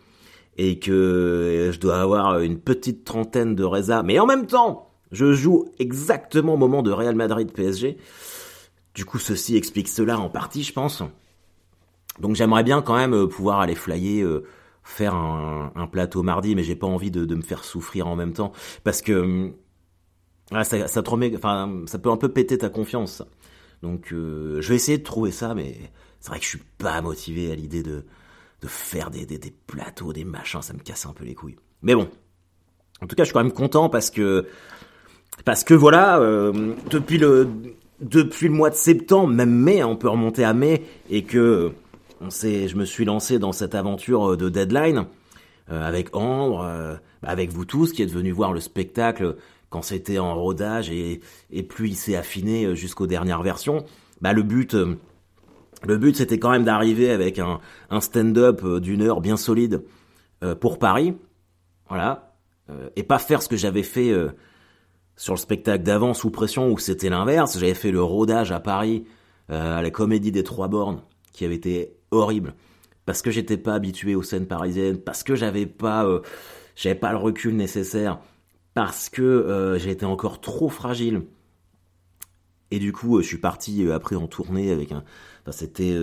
et 0.57 0.79
que 0.79 1.69
je 1.73 1.79
dois 1.79 2.01
avoir 2.01 2.39
une 2.39 2.59
petite 2.59 3.03
trentaine 3.03 3.55
de 3.55 3.63
résas, 3.63 4.03
mais 4.03 4.19
en 4.19 4.25
même 4.25 4.47
temps, 4.47 4.89
je 5.11 5.33
joue 5.33 5.65
exactement 5.79 6.55
au 6.55 6.57
moment 6.57 6.81
de 6.81 6.91
Real 6.91 7.15
Madrid 7.15 7.51
PSG. 7.51 7.97
Du 8.93 9.05
coup, 9.05 9.19
ceci 9.19 9.57
explique 9.57 9.87
cela 9.87 10.19
en 10.19 10.29
partie, 10.29 10.63
je 10.63 10.73
pense. 10.73 11.03
Donc 12.19 12.35
j'aimerais 12.35 12.63
bien 12.63 12.81
quand 12.81 12.95
même 12.95 13.13
euh, 13.13 13.27
pouvoir 13.27 13.59
aller 13.59 13.75
flyer, 13.75 14.25
euh, 14.25 14.45
faire 14.83 15.15
un, 15.15 15.87
plateau 15.91 16.23
mardi, 16.23 16.55
mais 16.55 16.63
j'ai 16.63 16.75
pas 16.75 16.87
envie 16.87 17.11
de, 17.11 17.35
me 17.35 17.41
faire 17.41 17.63
souffrir 17.63 18.07
en 18.07 18.15
même 18.15 18.33
temps. 18.33 18.53
Parce 18.83 19.01
que 19.01 19.51
ah, 20.51 20.63
ça, 20.63 20.77
enfin, 20.87 21.83
ça 21.87 21.99
peut 21.99 22.09
un 22.09 22.17
peu 22.17 22.29
péter 22.29 22.57
ta 22.57 22.69
confiance. 22.69 23.23
Donc 23.81 24.11
euh, 24.11 24.61
je 24.61 24.69
vais 24.69 24.75
essayer 24.75 24.97
de 24.97 25.03
trouver 25.03 25.31
ça, 25.31 25.53
mais 25.53 25.75
c'est 26.19 26.29
vrai 26.29 26.39
que 26.39 26.45
je 26.45 26.49
suis 26.49 26.63
pas 26.77 27.01
motivé 27.01 27.51
à 27.51 27.55
l'idée 27.55 27.83
de, 27.83 28.05
de 28.61 28.67
faire 28.67 29.11
des, 29.11 29.25
des, 29.25 29.53
plateaux, 29.67 30.13
des 30.13 30.23
machins, 30.23 30.61
ça 30.61 30.73
me 30.73 30.79
casse 30.79 31.05
un 31.05 31.13
peu 31.13 31.23
les 31.23 31.35
couilles. 31.35 31.57
Mais 31.81 31.95
bon, 31.95 32.09
en 33.01 33.07
tout 33.07 33.15
cas, 33.15 33.23
je 33.23 33.27
suis 33.27 33.33
quand 33.33 33.43
même 33.43 33.51
content 33.51 33.89
parce 33.89 34.09
que 34.09 34.47
parce 35.43 35.63
que 35.63 35.73
voilà, 35.73 36.19
euh, 36.19 36.73
depuis 36.89 37.17
le 37.17 37.49
depuis 37.99 38.47
le 38.47 38.53
mois 38.53 38.69
de 38.69 38.75
septembre, 38.75 39.27
même 39.27 39.53
mai, 39.53 39.83
on 39.83 39.95
peut 39.95 40.09
remonter 40.09 40.43
à 40.43 40.53
mai, 40.53 40.83
et 41.09 41.23
que 41.23 41.71
on 42.21 42.29
sait, 42.29 42.67
je 42.67 42.75
me 42.77 42.85
suis 42.85 43.05
lancé 43.05 43.39
dans 43.39 43.51
cette 43.51 43.75
aventure 43.75 44.37
de 44.37 44.49
deadline 44.49 45.05
euh, 45.71 45.85
avec 45.85 46.15
Ambre, 46.15 46.61
euh, 46.63 46.95
avec 47.23 47.51
vous 47.51 47.65
tous, 47.65 47.91
qui 47.91 48.03
êtes 48.03 48.11
venus 48.11 48.33
voir 48.33 48.53
le 48.53 48.59
spectacle 48.59 49.35
quand 49.75 49.81
c'était 49.81 50.19
en 50.19 50.35
rodage 50.35 50.89
et, 50.89 51.19
plus 51.67 51.89
il 51.89 51.95
s'est 51.95 52.15
affiné 52.15 52.77
jusqu'aux 52.77 53.07
dernières 53.07 53.43
versions. 53.43 53.83
Bah 54.21 54.31
le 54.31 54.41
but, 54.41 54.73
le 54.73 55.97
but 55.97 56.15
c'était 56.15 56.39
quand 56.39 56.51
même 56.51 56.63
d'arriver 56.63 57.11
avec 57.11 57.39
un, 57.39 57.59
un 57.89 57.99
stand-up 57.99 58.65
d'une 58.79 59.01
heure 59.01 59.19
bien 59.19 59.35
solide 59.35 59.83
pour 60.61 60.79
Paris, 60.79 61.13
voilà, 61.89 62.37
et 62.95 63.03
pas 63.03 63.19
faire 63.19 63.41
ce 63.41 63.49
que 63.49 63.57
j'avais 63.57 63.83
fait 63.83 64.13
sur 65.17 65.33
le 65.33 65.39
spectacle 65.39 65.83
d'avant 65.83 66.13
sous 66.13 66.29
pression 66.29 66.71
où 66.71 66.77
c'était 66.77 67.09
l'inverse. 67.09 67.59
J'avais 67.59 67.73
fait 67.73 67.91
le 67.91 68.01
rodage 68.01 68.53
à 68.53 68.61
Paris 68.61 69.03
euh, 69.49 69.77
à 69.77 69.81
la 69.81 69.89
Comédie 69.89 70.31
des 70.31 70.43
Trois 70.43 70.69
Bornes 70.69 71.01
qui 71.33 71.43
avait 71.45 71.55
été 71.55 71.97
horrible 72.11 72.55
parce 73.05 73.21
que 73.21 73.31
j'étais 73.31 73.57
pas 73.57 73.75
habitué 73.75 74.15
aux 74.15 74.23
scènes 74.23 74.47
parisiennes, 74.47 74.97
parce 74.97 75.23
que 75.23 75.35
j'avais 75.35 75.67
pas 75.67 76.05
euh, 76.05 76.21
j'avais 76.75 76.95
pas 76.95 77.11
le 77.11 77.17
recul 77.17 77.55
nécessaire, 77.55 78.19
parce 78.75 79.09
que 79.09 79.23
euh, 79.23 79.79
j'étais 79.79 80.05
encore 80.05 80.39
trop 80.39 80.69
fragile. 80.69 81.23
Et 82.69 82.77
du 82.77 82.91
coup, 82.93 83.19
je 83.21 83.25
suis 83.25 83.37
parti 83.37 83.89
après 83.91 84.15
en 84.15 84.27
tournée 84.27 84.71
avec 84.71 84.91
un. 84.91 85.03
C'était 85.51 85.95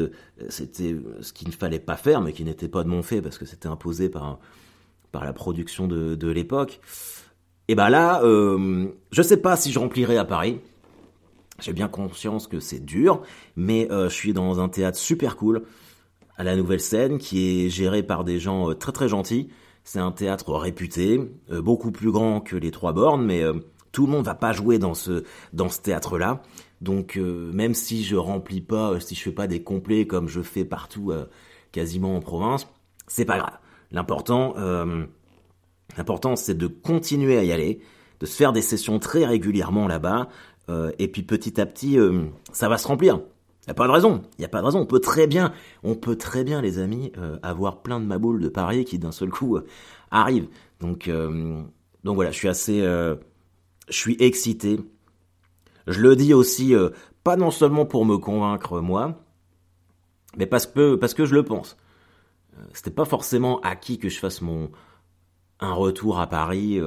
c'était 0.49 0.97
ce 1.21 1.33
qu'il 1.33 1.49
ne 1.49 1.53
fallait 1.53 1.81
pas 1.81 1.97
faire, 1.97 2.21
mais 2.21 2.33
qui 2.33 2.45
n'était 2.45 2.69
pas 2.69 2.85
de 2.85 2.89
mon 2.89 3.03
fait 3.03 3.21
parce 3.21 3.39
que 3.39 3.45
c'était 3.45 3.69
imposé 3.69 4.09
par 4.09 4.39
par 5.13 5.25
la 5.25 5.33
production 5.33 5.87
de, 5.87 6.15
de 6.15 6.29
l'époque. 6.29 6.81
Et 7.69 7.75
ben 7.75 7.89
là, 7.89 8.23
euh, 8.25 8.89
je 9.13 9.23
sais 9.23 9.37
pas 9.37 9.57
si 9.57 9.71
je 9.71 9.79
remplirai 9.79 10.17
à 10.17 10.25
Paris. 10.25 10.59
J'ai 11.61 11.73
bien 11.73 11.89
conscience 11.89 12.49
que 12.49 12.59
c'est 12.59 12.85
dur, 12.85 13.23
mais 13.55 13.91
euh, 13.93 14.09
je 14.09 14.15
suis 14.15 14.33
dans 14.33 14.61
un 14.61 14.69
théâtre 14.69 14.99
super 14.99 15.37
cool 15.37 15.63
à 16.37 16.45
la 16.45 16.57
Nouvelle 16.57 16.81
Scène 16.81 17.19
qui 17.19 17.65
est 17.65 17.69
géré 17.69 18.03
par 18.03 18.25
des 18.25 18.41
gens 18.41 18.71
euh, 18.71 18.75
très 18.75 18.91
très 18.91 19.09
gentils. 19.09 19.49
C'est 19.85 19.99
un 19.99 20.13
théâtre 20.13 20.53
réputé, 20.55 21.21
euh, 21.51 21.63
beaucoup 21.63 21.91
plus 21.91 22.11
grand 22.11 22.41
que 22.41 22.57
les 22.57 22.71
Trois 22.71 22.93
Bornes, 22.93 23.25
mais 23.25 23.43
tout 23.91 24.07
le 24.07 24.13
monde 24.13 24.25
va 24.25 24.35
pas 24.35 24.53
jouer 24.53 24.79
dans 24.79 24.95
ce 24.95 25.25
dans 25.53 25.69
ce 25.69 25.81
théâtre-là. 25.81 26.43
Donc 26.81 27.17
même 27.17 27.75
si 27.75 28.03
je 28.03 28.17
remplis 28.17 28.61
pas, 28.61 28.99
si 28.99 29.15
je 29.15 29.23
fais 29.23 29.33
pas 29.33 29.47
des 29.47 29.63
complets 29.63 30.07
comme 30.07 30.29
je 30.29 30.41
fais 30.41 30.65
partout, 30.65 31.13
quasiment 31.71 32.17
en 32.17 32.21
province, 32.21 32.67
c'est 33.07 33.25
pas 33.25 33.39
grave. 33.39 33.59
L'important, 33.93 34.55
l'important 35.97 36.37
c'est 36.37 36.57
de 36.57 36.67
continuer 36.67 37.39
à 37.39 37.45
y 37.45 37.53
aller, 37.53 37.81
de 38.19 38.27
se 38.27 38.35
faire 38.35 38.53
des 38.53 38.63
sessions 38.63 38.99
très 38.99 39.27
régulièrement 39.27 39.87
là-bas. 39.87 40.29
Euh, 40.69 40.93
et 40.99 41.09
puis 41.09 41.23
petit 41.23 41.61
à 41.61 41.67
petit, 41.67 41.99
euh, 41.99 42.25
ça 42.53 42.69
va 42.69 42.79
se 42.79 42.87
remplir. 42.87 43.21
Il 43.63 43.69
n'y 43.69 43.71
a 43.73 43.75
pas 43.75 43.87
de 43.87 43.93
raison. 43.93 44.23
Il 44.39 44.41
n'y 44.41 44.45
a 44.45 44.49
pas 44.49 44.61
de 44.61 44.67
raison. 44.67 44.81
On 44.81 44.87
peut 44.87 45.01
très 45.01 45.27
bien, 45.27 45.53
on 45.83 45.95
peut 45.95 46.17
très 46.17 46.45
bien, 46.45 46.61
les 46.61 46.79
amis, 46.79 47.13
euh, 47.19 47.39
avoir 47.43 47.83
plein 47.83 48.01
de 48.01 48.07
maboules 48.07 48.41
de 48.41 48.49
Paris 48.49 48.85
qui 48.85 48.99
d'un 48.99 49.13
seul 49.13 49.31
coup 49.31 49.59
arrivent. 50.11 50.49
Donc, 50.81 51.09
donc 52.03 52.15
voilà, 52.17 52.33
je 52.33 52.37
suis 52.37 52.49
assez, 52.49 52.81
je 52.81 53.17
suis 53.89 54.17
excité. 54.19 54.81
Je 55.87 56.01
le 56.01 56.17
dis 56.17 56.35
aussi, 56.35 56.75
pas 57.23 57.37
non 57.37 57.53
seulement 57.53 57.87
pour 57.87 58.05
me 58.05 58.19
convaincre 58.19 58.81
moi, 58.81 59.25
mais 60.37 60.47
parce 60.47 60.67
que 60.67 60.97
parce 60.97 61.15
que 61.15 61.25
je 61.25 61.35
le 61.35 61.45
pense. 61.45 61.77
C'était 62.73 62.91
pas 62.91 63.05
forcément 63.05 63.61
acquis 63.61 63.99
que 63.99 64.09
je 64.09 64.19
fasse 64.19 64.43
mon 64.43 64.71
un 65.61 65.73
retour 65.73 66.19
à 66.19 66.27
Paris. 66.27 66.81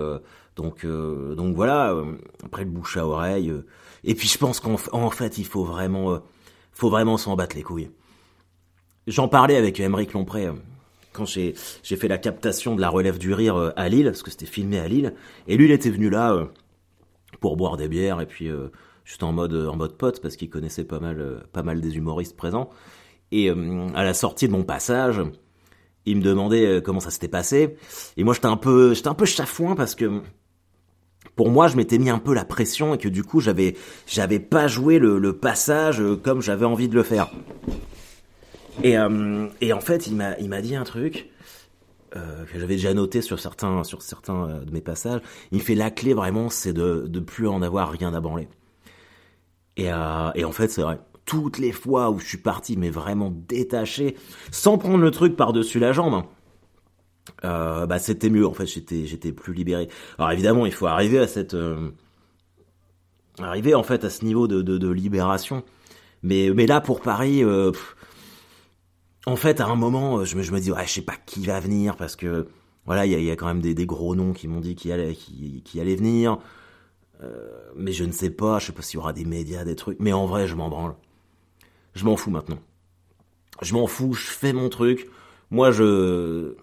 Donc, 0.55 0.85
euh, 0.85 1.35
donc 1.35 1.55
voilà, 1.55 1.91
euh, 1.93 2.17
après 2.43 2.63
le 2.63 2.69
bouche 2.69 2.97
à 2.97 3.05
oreille. 3.05 3.49
Euh, 3.49 3.65
et 4.03 4.15
puis 4.15 4.27
je 4.27 4.37
pense 4.37 4.59
qu'en 4.59 4.75
en 4.91 5.09
fait, 5.09 5.37
il 5.37 5.45
faut 5.45 5.63
vraiment, 5.63 6.19
faut 6.75 6.89
vraiment 6.89 7.17
s'en 7.17 7.35
battre 7.35 7.55
les 7.55 7.63
couilles. 7.63 7.89
J'en 9.07 9.27
parlais 9.27 9.55
avec 9.55 9.79
Émeric 9.79 10.13
Lompré 10.13 10.49
quand 11.13 11.25
j'ai 11.25 11.53
fait 11.53 12.07
la 12.07 12.17
captation 12.17 12.75
de 12.75 12.81
la 12.81 12.89
relève 12.89 13.17
du 13.17 13.33
rire 13.33 13.73
à 13.75 13.87
Lille, 13.87 14.05
parce 14.05 14.21
que 14.21 14.29
c'était 14.29 14.45
filmé 14.45 14.79
à 14.79 14.87
Lille. 14.87 15.13
Et 15.47 15.55
lui, 15.55 15.65
il 15.65 15.71
était 15.71 15.89
venu 15.89 16.09
là 16.09 16.47
pour 17.39 17.55
boire 17.55 17.77
des 17.77 17.87
bières 17.87 18.19
et 18.19 18.25
puis 18.25 18.49
juste 19.05 19.23
en 19.23 19.31
mode 19.31 19.53
en 19.53 19.77
mode 19.77 19.97
pote 19.97 20.21
parce 20.21 20.35
qu'il 20.35 20.49
connaissait 20.49 20.83
pas 20.83 20.99
mal 20.99 21.45
pas 21.53 21.63
mal 21.63 21.79
des 21.79 21.95
humoristes 21.95 22.35
présents. 22.35 22.69
Et 23.31 23.49
à 23.49 24.03
la 24.03 24.13
sortie 24.13 24.47
de 24.47 24.51
mon 24.51 24.63
passage, 24.63 25.21
il 26.05 26.17
me 26.17 26.21
demandait 26.21 26.81
comment 26.83 26.99
ça 26.99 27.11
s'était 27.11 27.29
passé. 27.29 27.77
Et 28.17 28.25
moi, 28.25 28.33
j'étais 28.33 28.47
un 28.47 28.57
peu 28.57 28.93
j'étais 28.93 29.07
un 29.07 29.13
peu 29.15 29.25
chafouin 29.25 29.75
parce 29.75 29.95
que 29.95 30.21
pour 31.35 31.49
moi, 31.49 31.67
je 31.67 31.75
m'étais 31.75 31.97
mis 31.97 32.09
un 32.09 32.19
peu 32.19 32.33
la 32.33 32.45
pression 32.45 32.95
et 32.95 32.97
que 32.97 33.09
du 33.09 33.23
coup, 33.23 33.39
j'avais, 33.41 33.75
j'avais 34.07 34.39
pas 34.39 34.67
joué 34.67 34.99
le, 34.99 35.33
passage 35.33 35.99
euh, 35.99 36.15
comme 36.15 36.41
j'avais 36.41 36.65
envie 36.65 36.87
de 36.87 36.95
le 36.95 37.03
faire. 37.03 37.29
Et, 38.83 38.97
euh, 38.97 39.47
et 39.61 39.73
en 39.73 39.81
fait, 39.81 40.07
il 40.07 40.15
m'a, 40.15 40.37
il 40.39 40.49
m'a 40.49 40.61
dit 40.61 40.75
un 40.75 40.83
truc 40.83 41.29
euh, 42.15 42.45
que 42.45 42.59
j'avais 42.59 42.75
déjà 42.75 42.93
noté 42.93 43.21
sur 43.21 43.39
certains, 43.39 43.83
sur 43.83 44.01
certains 44.01 44.59
de 44.65 44.71
mes 44.71 44.81
passages. 44.81 45.21
Il 45.51 45.61
fait 45.61 45.75
la 45.75 45.91
clé 45.91 46.13
vraiment, 46.13 46.49
c'est 46.49 46.73
de, 46.73 47.05
de 47.07 47.19
plus 47.19 47.47
en 47.47 47.61
avoir 47.61 47.91
rien 47.91 48.13
à 48.13 48.21
branler. 48.21 48.47
Et, 49.77 49.87
et 49.87 50.45
en 50.45 50.51
fait, 50.53 50.69
c'est 50.69 50.81
vrai. 50.81 50.99
Toutes 51.25 51.57
les 51.57 51.73
fois 51.73 52.11
où 52.11 52.19
je 52.19 52.25
suis 52.25 52.37
parti, 52.37 52.77
mais 52.77 52.89
vraiment 52.89 53.33
détaché, 53.35 54.15
sans 54.51 54.77
prendre 54.77 54.99
le 54.99 55.11
truc 55.11 55.35
par-dessus 55.35 55.79
la 55.79 55.91
jambe, 55.91 56.13
hein, 56.13 56.27
euh, 57.43 57.85
bah 57.85 57.99
c'était 57.99 58.29
mieux 58.29 58.45
en 58.45 58.53
fait 58.53 58.67
j'étais 58.67 59.05
j'étais 59.05 59.31
plus 59.31 59.53
libéré. 59.53 59.89
Alors 60.17 60.31
évidemment 60.31 60.65
il 60.65 60.71
faut 60.71 60.87
arriver 60.87 61.19
à 61.19 61.27
cette 61.27 61.53
euh, 61.53 61.89
arriver 63.39 63.75
en 63.75 63.83
fait 63.83 64.03
à 64.03 64.09
ce 64.09 64.23
niveau 64.23 64.47
de, 64.47 64.61
de, 64.61 64.77
de 64.77 64.89
libération. 64.89 65.63
Mais 66.23 66.51
mais 66.53 66.67
là 66.67 66.81
pour 66.81 67.01
Paris 67.01 67.43
euh, 67.43 67.71
en 69.25 69.35
fait 69.35 69.59
à 69.59 69.67
un 69.67 69.75
moment 69.75 70.23
je 70.23 70.37
me 70.37 70.43
je 70.43 70.51
me 70.51 70.59
dis 70.59 70.71
ouais 70.71 70.85
je 70.85 70.91
sais 70.91 71.01
pas 71.01 71.15
qui 71.25 71.45
va 71.45 71.59
venir 71.59 71.95
parce 71.97 72.15
que 72.15 72.47
voilà 72.85 73.05
il 73.05 73.11
y 73.11 73.15
a, 73.15 73.19
y 73.19 73.31
a 73.31 73.35
quand 73.35 73.47
même 73.47 73.61
des, 73.61 73.73
des 73.73 73.85
gros 73.87 74.15
noms 74.15 74.33
qui 74.33 74.47
m'ont 74.47 74.61
dit 74.61 74.75
qui 74.75 74.91
allait 74.91 75.15
qui, 75.15 75.61
qui 75.65 75.79
allaient 75.79 75.95
venir. 75.95 76.37
Mais 77.75 77.91
je 77.91 78.03
ne 78.03 78.11
sais 78.11 78.29
pas 78.29 78.59
je 78.59 78.67
sais 78.67 78.71
pas 78.71 78.83
s'il 78.83 78.99
y 78.99 79.01
aura 79.01 79.13
des 79.13 79.25
médias 79.25 79.65
des 79.65 79.75
trucs. 79.75 79.99
Mais 79.99 80.13
en 80.13 80.27
vrai 80.27 80.47
je 80.47 80.53
m'en 80.55 80.69
branle. 80.69 80.93
Je 81.95 82.05
m'en 82.05 82.15
fous 82.17 82.29
maintenant. 82.29 82.59
Je 83.63 83.73
m'en 83.73 83.87
fous 83.87 84.13
je 84.13 84.27
fais 84.27 84.53
mon 84.53 84.69
truc. 84.69 85.09
Moi 85.49 85.71
je 85.71 86.55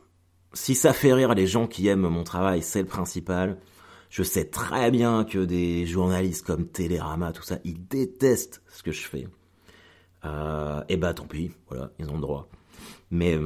si 0.54 0.74
ça 0.74 0.92
fait 0.92 1.12
rire 1.12 1.34
les 1.34 1.46
gens 1.46 1.66
qui 1.66 1.88
aiment 1.88 2.08
mon 2.08 2.24
travail, 2.24 2.62
c'est 2.62 2.82
le 2.82 2.88
principal. 2.88 3.58
Je 4.10 4.22
sais 4.22 4.44
très 4.44 4.90
bien 4.90 5.24
que 5.24 5.38
des 5.38 5.86
journalistes 5.86 6.46
comme 6.46 6.66
Télérama, 6.68 7.32
tout 7.32 7.42
ça, 7.42 7.58
ils 7.64 7.86
détestent 7.86 8.62
ce 8.68 8.82
que 8.82 8.92
je 8.92 9.06
fais. 9.06 9.26
Euh, 10.24 10.82
et 10.88 10.96
bah 10.96 11.14
tant 11.14 11.26
pis, 11.26 11.52
voilà, 11.68 11.90
ils 11.98 12.08
ont 12.10 12.16
le 12.16 12.20
droit. 12.20 12.48
Mais 13.10 13.38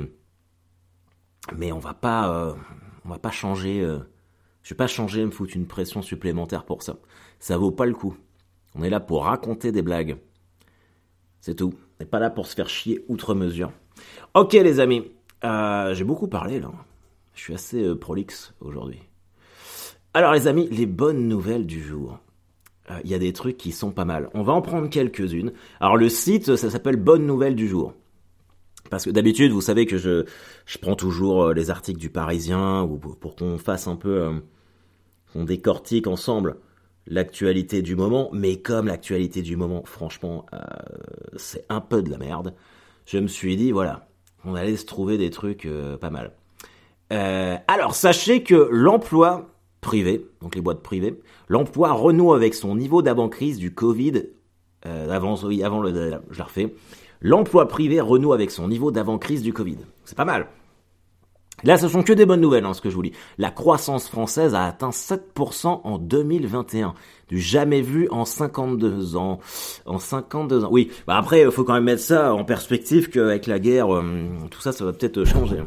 mais 1.57 1.73
on 1.73 1.79
va 1.79 1.95
pas 1.95 2.31
euh, 2.33 2.55
on 3.05 3.09
va 3.09 3.19
pas 3.19 3.31
changer. 3.31 3.81
Euh, 3.81 3.99
je 4.63 4.75
vais 4.75 4.77
pas 4.77 4.89
changer, 4.89 5.25
me 5.25 5.31
foutre 5.31 5.57
une 5.57 5.69
pression 5.69 6.03
supplémentaire 6.03 6.65
pour 6.65 6.83
ça. 6.83 6.97
Ça 7.39 7.57
vaut 7.57 7.71
pas 7.71 7.87
le 7.87 7.95
coup. 7.95 8.17
On 8.75 8.83
est 8.83 8.91
là 8.91 9.01
pour 9.01 9.25
raconter 9.25 9.71
des 9.71 9.83
blagues. 9.83 10.19
C'est 11.41 11.55
tout. 11.55 11.73
On 11.73 12.05
n'est 12.05 12.11
pas 12.11 12.19
là 12.19 12.31
pour 12.31 12.47
se 12.47 12.55
faire 12.55 12.69
chier 12.69 13.05
outre 13.09 13.35
mesure. 13.35 13.73
Ok 14.35 14.55
les 14.55 14.81
amis, 14.81 15.11
euh, 15.45 15.95
j'ai 15.95 16.05
beaucoup 16.05 16.29
parlé 16.29 16.59
là. 16.61 16.73
Je 17.37 17.43
suis 17.43 17.55
assez 17.55 17.85
euh, 17.85 17.95
prolixe 17.95 18.55
aujourd'hui. 18.61 18.99
Alors 20.15 20.33
les 20.33 20.49
amis, 20.49 20.69
les 20.71 20.87
bonnes 20.87 21.29
nouvelles 21.29 21.67
du 21.67 21.83
jour. 21.83 22.19
Euh, 22.91 22.99
il 23.05 23.11
y 23.11 23.15
a 23.15 23.19
des 23.19 23.35
trucs 23.35 23.59
qui 23.59 23.73
sont 23.73 23.93
pas 23.93 24.07
mal. 24.07 24.31
On 24.33 24.43
va 24.43 24.55
en 24.55 24.63
prendre 24.63 24.89
quelques-unes. 24.89 25.53
Alors 25.79 25.99
le 25.99 26.09
site, 26.09 26.57
ça 26.57 26.71
s'appelle 26.71 26.97
Bonnes 26.97 27.27
nouvelles 27.27 27.55
du 27.55 27.69
jour. 27.69 27.93
Parce 28.91 29.05
que 29.05 29.11
d'habitude, 29.11 29.53
vous 29.53 29.61
savez 29.61 29.85
que 29.85 29.99
je, 29.99 30.25
prends 30.81 30.97
toujours 30.97 31.45
euh, 31.45 31.53
les 31.53 31.71
articles 31.71 32.01
du 32.01 32.09
Parisien 32.09 32.83
ou 32.83 32.97
pour, 32.97 33.37
qu'on 33.37 33.59
fasse 33.59 33.87
un 33.87 33.97
peu, 33.97 34.41
qu'on 35.33 35.45
décortique 35.45 36.07
ensemble 36.07 36.57
l'actualité 37.07 37.83
du 37.83 37.97
moment. 37.97 38.31
Mais 38.33 38.63
comme 38.63 38.87
l'actualité 38.87 39.43
du 39.43 39.57
moment, 39.57 39.83
franchement, 39.85 40.47
c'est 41.37 41.67
un 41.69 41.81
peu 41.81 42.03
de 42.03 42.11
la 42.11 42.19
merde, 42.19 42.55
je 43.05 43.19
me 43.19 43.27
suis 43.27 43.57
dit, 43.57 43.73
voilà, 43.73 44.09
on 44.45 44.55
allait 44.55 44.77
se 44.77 44.87
trouver 44.87 45.19
des 45.19 45.31
trucs 45.31 45.69
pas 46.01 46.11
mal. 46.11 46.33
Euh, 47.13 47.57
alors, 47.69 47.95
sachez 47.95 48.43
que 48.43 48.69
l'emploi 48.71 49.51
privé, 49.81 50.27
donc 50.41 50.55
les 50.55 50.61
boîtes 50.61 50.83
privées, 50.83 51.21
l'emploi 51.49 51.93
renoue 51.93 52.33
avec 52.33 52.55
son 52.55 52.75
niveau 52.75 53.03
d'avant-crise 53.03 53.59
du 53.59 53.73
Covid. 53.73 54.25
Euh, 54.87 55.11
avant, 55.11 55.37
oui, 55.45 55.63
avant 55.63 55.81
le, 55.81 56.21
je 56.31 56.43
refais. 56.43 56.75
L'emploi 57.21 57.69
privé 57.69 58.01
renoue 58.01 58.33
avec 58.33 58.51
son 58.51 58.69
niveau 58.69 58.91
d'avant-crise 58.91 59.43
du 59.43 59.53
Covid. 59.53 59.79
C'est 60.05 60.17
pas 60.17 60.25
mal. 60.25 60.49
Là, 61.65 61.79
ce 61.79 61.89
sont 61.89 62.03
que 62.03 62.13
des 62.13 62.27
bonnes 62.27 62.43
nouvelles, 62.43 62.67
hein, 62.67 62.75
ce 62.75 62.83
que 62.83 62.91
je 62.91 62.95
vous 62.95 63.03
lis. 63.03 63.13
La 63.39 63.51
croissance 63.51 64.09
française 64.09 64.55
a 64.55 64.67
atteint 64.67 64.91
7% 64.91 65.81
en 65.85 65.99
2021. 65.99 66.95
Du 67.29 67.41
jamais 67.41 67.81
vu 67.81 68.09
en 68.11 68.27
52 68.27 69.17
ans. 69.17 69.41
En 69.87 69.99
52 69.99 70.65
ans. 70.65 70.69
Oui, 70.71 70.91
bah 71.07 71.17
après, 71.17 71.43
il 71.43 71.51
faut 71.51 71.65
quand 71.65 71.73
même 71.73 71.85
mettre 71.85 72.03
ça 72.03 72.35
en 72.35 72.45
perspective 72.45 73.09
qu'avec 73.09 73.47
la 73.47 73.59
guerre, 73.59 73.95
euh, 73.95 74.03
tout 74.51 74.61
ça, 74.61 74.73
ça 74.73 74.85
va 74.85 74.93
peut-être 74.93 75.25
changer. 75.25 75.63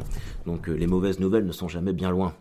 Donc 0.46 0.68
euh, 0.68 0.74
les 0.74 0.86
mauvaises 0.86 1.18
nouvelles 1.18 1.44
ne 1.44 1.52
sont 1.52 1.68
jamais 1.68 1.92
bien 1.92 2.10
loin. 2.10 2.34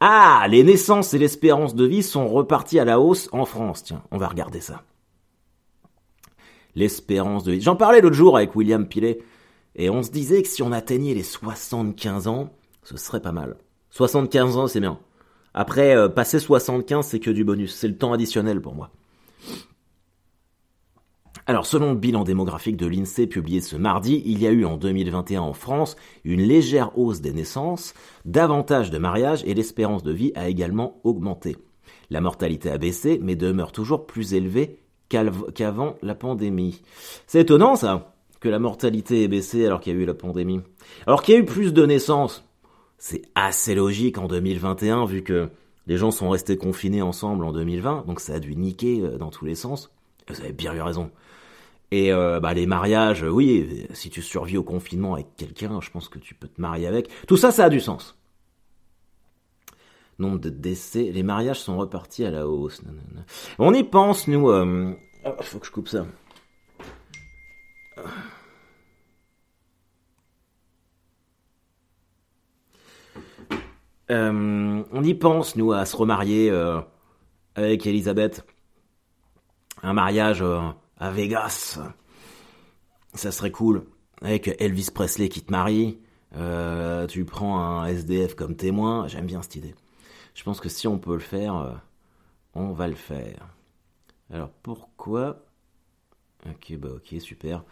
Ah, 0.00 0.46
les 0.48 0.64
naissances 0.64 1.12
et 1.12 1.18
l'espérance 1.18 1.74
de 1.74 1.84
vie 1.84 2.02
sont 2.02 2.26
reparties 2.26 2.78
à 2.78 2.84
la 2.86 2.98
hausse 2.98 3.28
en 3.32 3.44
France. 3.44 3.84
Tiens, 3.84 4.02
on 4.10 4.18
va 4.18 4.28
regarder 4.28 4.60
ça. 4.60 4.82
L'espérance 6.74 7.44
de 7.44 7.52
vie. 7.52 7.60
J'en 7.60 7.76
parlais 7.76 8.00
l'autre 8.00 8.16
jour 8.16 8.36
avec 8.36 8.56
William 8.56 8.88
Pilet. 8.88 9.18
Et 9.76 9.90
on 9.90 10.02
se 10.02 10.10
disait 10.10 10.42
que 10.42 10.48
si 10.48 10.62
on 10.62 10.72
atteignait 10.72 11.14
les 11.14 11.22
75 11.22 12.28
ans, 12.28 12.50
ce 12.82 12.96
serait 12.96 13.22
pas 13.22 13.32
mal. 13.32 13.56
75 13.90 14.56
ans, 14.56 14.66
c'est 14.66 14.80
bien. 14.80 14.98
Après, 15.54 15.94
euh, 15.96 16.08
passer 16.08 16.38
75, 16.38 17.06
c'est 17.06 17.20
que 17.20 17.30
du 17.30 17.44
bonus. 17.44 17.74
C'est 17.74 17.88
le 17.88 17.96
temps 17.96 18.12
additionnel 18.12 18.60
pour 18.60 18.74
moi. 18.74 18.90
Alors, 21.46 21.66
selon 21.66 21.92
le 21.92 21.98
bilan 21.98 22.22
démographique 22.22 22.76
de 22.76 22.86
l'INSEE 22.86 23.26
publié 23.26 23.60
ce 23.60 23.76
mardi, 23.76 24.22
il 24.24 24.40
y 24.40 24.46
a 24.46 24.52
eu 24.52 24.64
en 24.64 24.76
2021 24.76 25.40
en 25.40 25.52
France 25.52 25.96
une 26.24 26.40
légère 26.40 26.96
hausse 26.96 27.20
des 27.20 27.32
naissances, 27.32 27.94
davantage 28.24 28.90
de 28.90 28.98
mariages 28.98 29.42
et 29.44 29.54
l'espérance 29.54 30.04
de 30.04 30.12
vie 30.12 30.32
a 30.36 30.48
également 30.48 31.00
augmenté. 31.02 31.56
La 32.10 32.20
mortalité 32.20 32.70
a 32.70 32.78
baissé, 32.78 33.18
mais 33.20 33.34
demeure 33.34 33.72
toujours 33.72 34.06
plus 34.06 34.34
élevée 34.34 34.78
qu'avant 35.08 35.96
la 36.00 36.14
pandémie. 36.14 36.80
C'est 37.26 37.40
étonnant 37.40 37.74
ça, 37.74 38.14
que 38.40 38.48
la 38.48 38.58
mortalité 38.58 39.24
ait 39.24 39.28
baissé 39.28 39.66
alors 39.66 39.80
qu'il 39.80 39.94
y 39.94 39.98
a 39.98 40.00
eu 40.00 40.06
la 40.06 40.14
pandémie. 40.14 40.60
Alors 41.06 41.22
qu'il 41.22 41.34
y 41.34 41.36
a 41.36 41.40
eu 41.40 41.44
plus 41.44 41.72
de 41.72 41.84
naissances, 41.84 42.44
c'est 43.04 43.22
assez 43.34 43.74
logique 43.74 44.16
en 44.18 44.28
2021 44.28 45.06
vu 45.06 45.24
que 45.24 45.50
les 45.88 45.96
gens 45.96 46.12
sont 46.12 46.30
restés 46.30 46.56
confinés 46.56 47.02
ensemble 47.02 47.44
en 47.44 47.52
2020, 47.52 48.04
donc 48.06 48.20
ça 48.20 48.34
a 48.34 48.38
dû 48.38 48.54
niquer 48.54 49.00
euh, 49.00 49.18
dans 49.18 49.30
tous 49.30 49.44
les 49.44 49.56
sens. 49.56 49.90
Vous 50.28 50.40
avez 50.40 50.52
bien 50.52 50.72
eu 50.72 50.80
raison. 50.80 51.10
Et 51.90 52.12
euh, 52.12 52.38
bah, 52.38 52.54
les 52.54 52.64
mariages, 52.64 53.24
oui, 53.24 53.88
si 53.92 54.08
tu 54.08 54.22
survis 54.22 54.56
au 54.56 54.62
confinement 54.62 55.14
avec 55.14 55.34
quelqu'un, 55.36 55.80
je 55.80 55.90
pense 55.90 56.08
que 56.08 56.20
tu 56.20 56.36
peux 56.36 56.46
te 56.46 56.60
marier 56.60 56.86
avec. 56.86 57.08
Tout 57.26 57.36
ça, 57.36 57.50
ça 57.50 57.64
a 57.64 57.68
du 57.70 57.80
sens. 57.80 58.16
Nombre 60.20 60.38
de 60.38 60.50
décès, 60.50 61.10
les 61.12 61.24
mariages 61.24 61.58
sont 61.58 61.78
repartis 61.78 62.24
à 62.24 62.30
la 62.30 62.46
hausse. 62.46 62.82
On 63.58 63.74
y 63.74 63.82
pense, 63.82 64.28
nous. 64.28 64.48
Euh... 64.48 64.92
Oh, 65.24 65.30
faut 65.40 65.58
que 65.58 65.66
je 65.66 65.72
coupe 65.72 65.88
ça. 65.88 66.06
Euh, 74.12 74.84
on 74.92 75.04
y 75.04 75.14
pense, 75.14 75.56
nous, 75.56 75.72
à 75.72 75.86
se 75.86 75.96
remarier 75.96 76.50
euh, 76.50 76.80
avec 77.54 77.86
Elisabeth. 77.86 78.44
Un 79.82 79.94
mariage 79.94 80.42
euh, 80.42 80.60
à 80.98 81.10
Vegas. 81.10 81.80
Ça 83.14 83.32
serait 83.32 83.50
cool. 83.50 83.84
Avec 84.20 84.54
Elvis 84.60 84.88
Presley 84.94 85.28
qui 85.28 85.42
te 85.42 85.50
marie. 85.50 85.98
tu 87.08 87.24
prends 87.24 87.60
un 87.60 87.86
SDF 87.86 88.34
comme 88.34 88.54
témoin. 88.54 89.08
J'aime 89.08 89.26
bien 89.26 89.42
cette 89.42 89.56
idée. 89.56 89.74
Je 90.34 90.44
pense 90.44 90.60
que 90.60 90.68
si 90.68 90.86
on 90.86 90.98
peut 90.98 91.14
le 91.14 91.20
faire, 91.20 91.80
on 92.54 92.72
va 92.72 92.88
le 92.88 92.94
faire. 92.94 93.48
Alors 94.32 94.50
pourquoi? 94.62 95.44
Ok, 96.46 96.76
bah 96.78 96.88
ok, 96.94 97.20
super. 97.20 97.64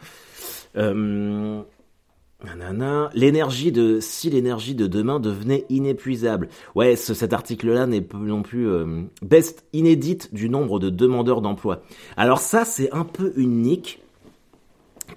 L'énergie 3.14 3.72
de 3.72 3.98
si 4.00 4.30
l'énergie 4.30 4.74
de 4.74 4.86
demain 4.86 5.20
devenait 5.20 5.66
inépuisable. 5.68 6.48
Ouais, 6.74 6.96
cet 6.96 7.32
article-là 7.32 7.86
n'est 7.86 8.06
non 8.14 8.42
plus 8.42 8.68
euh, 8.68 9.02
best 9.22 9.64
inédite 9.72 10.34
du 10.34 10.48
nombre 10.48 10.78
de 10.78 10.90
demandeurs 10.90 11.42
d'emploi. 11.42 11.82
Alors 12.16 12.38
ça, 12.38 12.64
c'est 12.64 12.90
un 12.92 13.04
peu 13.04 13.32
unique 13.36 14.02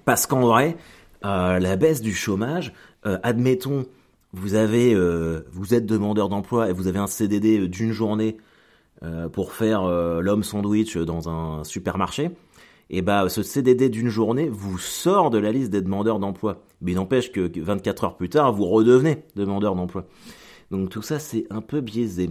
parce 0.04 0.26
qu'en 0.26 0.40
vrai, 0.40 0.76
euh, 1.24 1.58
la 1.58 1.76
baisse 1.76 2.02
du 2.02 2.12
chômage, 2.12 2.72
euh, 3.06 3.18
admettons, 3.22 3.86
vous 4.32 4.54
avez, 4.54 4.96
vous 5.52 5.74
êtes 5.74 5.86
demandeur 5.86 6.28
d'emploi 6.28 6.68
et 6.68 6.72
vous 6.72 6.88
avez 6.88 6.98
un 6.98 7.06
CDD 7.06 7.68
d'une 7.68 7.92
journée 7.92 8.36
pour 9.32 9.52
faire 9.52 9.84
l'homme 9.84 10.42
sandwich 10.42 10.96
dans 10.96 11.28
un 11.28 11.62
supermarché 11.62 12.32
et 12.90 13.02
bah 13.02 13.28
ce 13.28 13.42
CDD 13.42 13.88
d'une 13.88 14.08
journée 14.08 14.48
vous 14.48 14.78
sort 14.78 15.30
de 15.30 15.38
la 15.38 15.52
liste 15.52 15.70
des 15.70 15.82
demandeurs 15.82 16.18
d'emploi. 16.18 16.62
Mais 16.80 16.92
n'empêche 16.94 17.32
que 17.32 17.50
24 17.60 18.04
heures 18.04 18.16
plus 18.16 18.28
tard, 18.28 18.52
vous 18.52 18.66
redevenez 18.66 19.24
demandeur 19.36 19.74
d'emploi. 19.74 20.06
Donc 20.70 20.90
tout 20.90 21.02
ça, 21.02 21.18
c'est 21.18 21.46
un 21.50 21.60
peu 21.60 21.80
biaisé. 21.80 22.30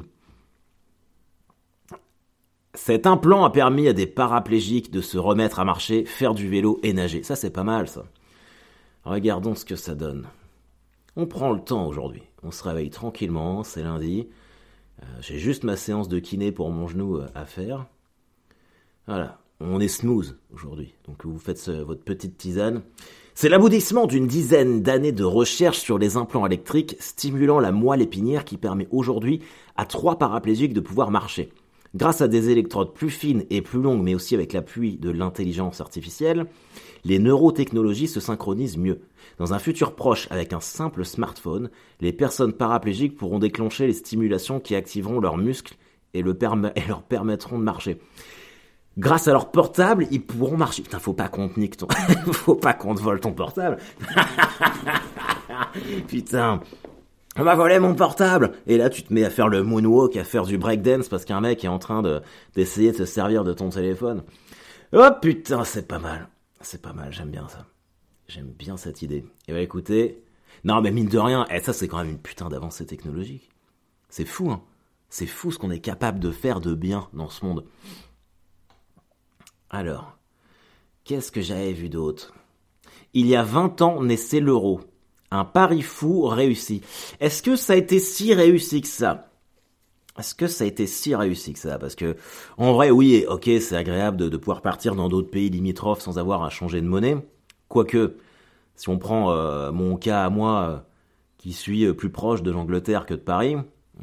Cet 2.75 3.05
implant 3.05 3.45
a 3.45 3.51
permis 3.51 3.87
à 3.87 3.93
des 3.93 4.07
paraplégiques 4.07 4.91
de 4.91 5.01
se 5.01 5.17
remettre 5.17 5.59
à 5.59 5.65
marcher, 5.65 6.05
faire 6.05 6.33
du 6.33 6.47
vélo 6.47 6.79
et 6.81 6.93
nager. 6.93 7.21
Ça, 7.23 7.35
c'est 7.35 7.51
pas 7.51 7.63
mal, 7.63 7.87
ça. 7.87 8.05
Regardons 9.03 9.53
ce 9.53 9.65
que 9.65 9.75
ça 9.75 9.95
donne. 9.95 10.27
On 11.15 11.27
prend 11.27 11.51
le 11.51 11.61
temps 11.61 11.85
aujourd'hui. 11.85 12.23
On 12.41 12.51
se 12.51 12.63
réveille 12.63 12.89
tranquillement, 12.89 13.63
c'est 13.63 13.83
lundi. 13.83 14.27
Euh, 15.01 15.05
j'ai 15.21 15.37
juste 15.37 15.63
ma 15.63 15.77
séance 15.77 16.07
de 16.07 16.19
kiné 16.19 16.51
pour 16.51 16.71
mon 16.71 16.87
genou 16.87 17.17
euh, 17.17 17.27
à 17.35 17.45
faire. 17.45 17.85
Voilà 19.05 19.42
on 19.71 19.79
est 19.79 19.87
smooth 19.87 20.35
aujourd'hui. 20.53 20.93
Donc 21.07 21.25
vous 21.25 21.39
faites 21.39 21.69
votre 21.69 22.03
petite 22.03 22.37
tisane. 22.37 22.81
C'est 23.35 23.49
l'aboutissement 23.49 24.05
d'une 24.05 24.27
dizaine 24.27 24.83
d'années 24.83 25.11
de 25.11 25.23
recherche 25.23 25.79
sur 25.79 25.97
les 25.97 26.17
implants 26.17 26.45
électriques 26.45 26.95
stimulant 26.99 27.59
la 27.59 27.71
moelle 27.71 28.01
épinière 28.01 28.45
qui 28.45 28.57
permet 28.57 28.87
aujourd'hui 28.91 29.41
à 29.75 29.85
trois 29.85 30.19
paraplégiques 30.19 30.73
de 30.73 30.79
pouvoir 30.79 31.09
marcher. 31.09 31.49
Grâce 31.95 32.21
à 32.21 32.27
des 32.27 32.49
électrodes 32.49 32.93
plus 32.93 33.09
fines 33.09 33.45
et 33.49 33.61
plus 33.61 33.81
longues, 33.81 34.01
mais 34.01 34.15
aussi 34.15 34.35
avec 34.35 34.53
l'appui 34.53 34.97
de 34.97 35.11
l'intelligence 35.11 35.79
artificielle, 35.79 36.47
les 37.05 37.19
neurotechnologies 37.19 38.07
se 38.07 38.19
synchronisent 38.19 38.77
mieux. 38.77 39.01
Dans 39.37 39.53
un 39.53 39.59
futur 39.59 39.95
proche, 39.95 40.27
avec 40.31 40.53
un 40.53 40.59
simple 40.59 41.05
smartphone, 41.05 41.69
les 42.01 42.13
personnes 42.13 42.53
paraplégiques 42.53 43.15
pourront 43.15 43.39
déclencher 43.39 43.87
les 43.87 43.93
stimulations 43.93 44.59
qui 44.59 44.75
activeront 44.75 45.19
leurs 45.19 45.37
muscles 45.37 45.75
et, 46.13 46.19
et 46.75 46.87
leur 46.87 47.03
permettront 47.03 47.59
de 47.59 47.63
marcher 47.63 47.99
grâce 48.97 49.27
à 49.27 49.31
leur 49.31 49.51
portable, 49.51 50.07
ils 50.11 50.21
pourront 50.21 50.57
marcher. 50.57 50.83
Putain, 50.83 50.99
faut 50.99 51.13
pas 51.13 51.27
qu'on 51.27 51.49
te 51.49 51.59
nique 51.59 51.77
ton, 51.77 51.87
faut 52.31 52.55
pas 52.55 52.73
qu'on 52.73 52.95
te 52.95 53.01
vole 53.01 53.19
ton 53.19 53.33
portable. 53.33 53.77
Putain. 56.07 56.61
On 57.35 57.43
m'a 57.43 57.55
volé 57.55 57.79
mon 57.79 57.95
portable 57.95 58.51
Et 58.67 58.77
là, 58.77 58.91
tu 58.91 59.01
te 59.01 59.11
mets 59.11 59.23
à 59.23 59.31
faire 59.31 59.47
le 59.47 59.63
moonwalk, 59.63 60.15
à 60.17 60.23
faire 60.23 60.45
du 60.45 60.59
breakdance 60.59 61.09
parce 61.09 61.25
qu'un 61.25 61.41
mec 61.41 61.63
est 61.63 61.69
en 61.69 61.79
train 61.79 62.03
de, 62.03 62.21
d'essayer 62.53 62.91
de 62.91 62.97
se 62.97 63.05
servir 63.05 63.43
de 63.43 63.53
ton 63.53 63.69
téléphone. 63.69 64.21
Oh 64.93 65.09
putain, 65.19 65.63
c'est 65.63 65.87
pas 65.87 65.97
mal. 65.97 66.27
C'est 66.61 66.81
pas 66.81 66.93
mal, 66.93 67.11
j'aime 67.11 67.31
bien 67.31 67.47
ça. 67.47 67.65
J'aime 68.27 68.53
bien 68.57 68.77
cette 68.77 69.01
idée. 69.01 69.25
Et 69.47 69.51
bah 69.51 69.59
écoutez, 69.59 70.23
non 70.63 70.81
mais 70.81 70.91
mine 70.91 71.07
de 71.07 71.17
rien, 71.17 71.45
eh, 71.49 71.59
ça 71.59 71.73
c'est 71.73 71.87
quand 71.87 71.97
même 71.97 72.09
une 72.09 72.19
putain 72.19 72.49
d'avancée 72.49 72.85
technologique. 72.85 73.49
C'est 74.09 74.25
fou, 74.25 74.51
hein. 74.51 74.61
C'est 75.09 75.27
fou 75.27 75.51
ce 75.51 75.57
qu'on 75.57 75.71
est 75.71 75.79
capable 75.79 76.19
de 76.19 76.31
faire 76.31 76.59
de 76.59 76.73
bien 76.73 77.07
dans 77.13 77.29
ce 77.29 77.45
monde. 77.45 77.65
Alors, 79.73 80.19
qu'est-ce 81.03 81.31
que 81.31 81.41
j'avais 81.41 81.73
vu 81.73 81.89
d'autre? 81.89 82.31
Il 83.15 83.25
y 83.25 83.35
a 83.35 83.41
20 83.41 83.81
ans 83.81 84.03
naissait 84.03 84.39
l'euro. 84.39 84.81
Un 85.31 85.45
pari 85.45 85.81
fou 85.81 86.27
réussi. 86.27 86.81
Est-ce 87.19 87.41
que 87.41 87.55
ça 87.55 87.73
a 87.73 87.75
été 87.75 87.97
si 87.97 88.35
réussi 88.35 88.81
que 88.81 88.87
ça? 88.87 89.31
Est-ce 90.19 90.35
que 90.35 90.45
ça 90.45 90.65
a 90.65 90.67
été 90.67 90.85
si 90.85 91.15
réussi 91.15 91.53
que 91.53 91.59
ça? 91.59 91.79
Parce 91.79 91.95
que, 91.95 92.15
en 92.59 92.73
vrai, 92.73 92.91
oui, 92.91 93.25
ok, 93.27 93.49
c'est 93.59 93.75
agréable 93.75 94.29
de, 94.29 94.37
pouvoir 94.37 94.61
partir 94.61 94.93
dans 94.93 95.09
d'autres 95.09 95.31
pays 95.31 95.49
limitrophes 95.49 96.01
sans 96.01 96.19
avoir 96.19 96.43
à 96.43 96.51
changer 96.51 96.79
de 96.79 96.85
monnaie. 96.85 97.17
Quoique, 97.67 98.17
si 98.75 98.89
on 98.89 98.99
prend 98.99 99.31
euh, 99.31 99.71
mon 99.71 99.97
cas 99.97 100.23
à 100.23 100.29
moi, 100.29 100.69
euh, 100.69 100.77
qui 101.39 101.51
suis 101.51 101.83
euh, 101.83 101.95
plus 101.95 102.11
proche 102.11 102.43
de 102.43 102.51
l'Angleterre 102.51 103.07
que 103.07 103.15
de 103.15 103.19
Paris, 103.19 103.57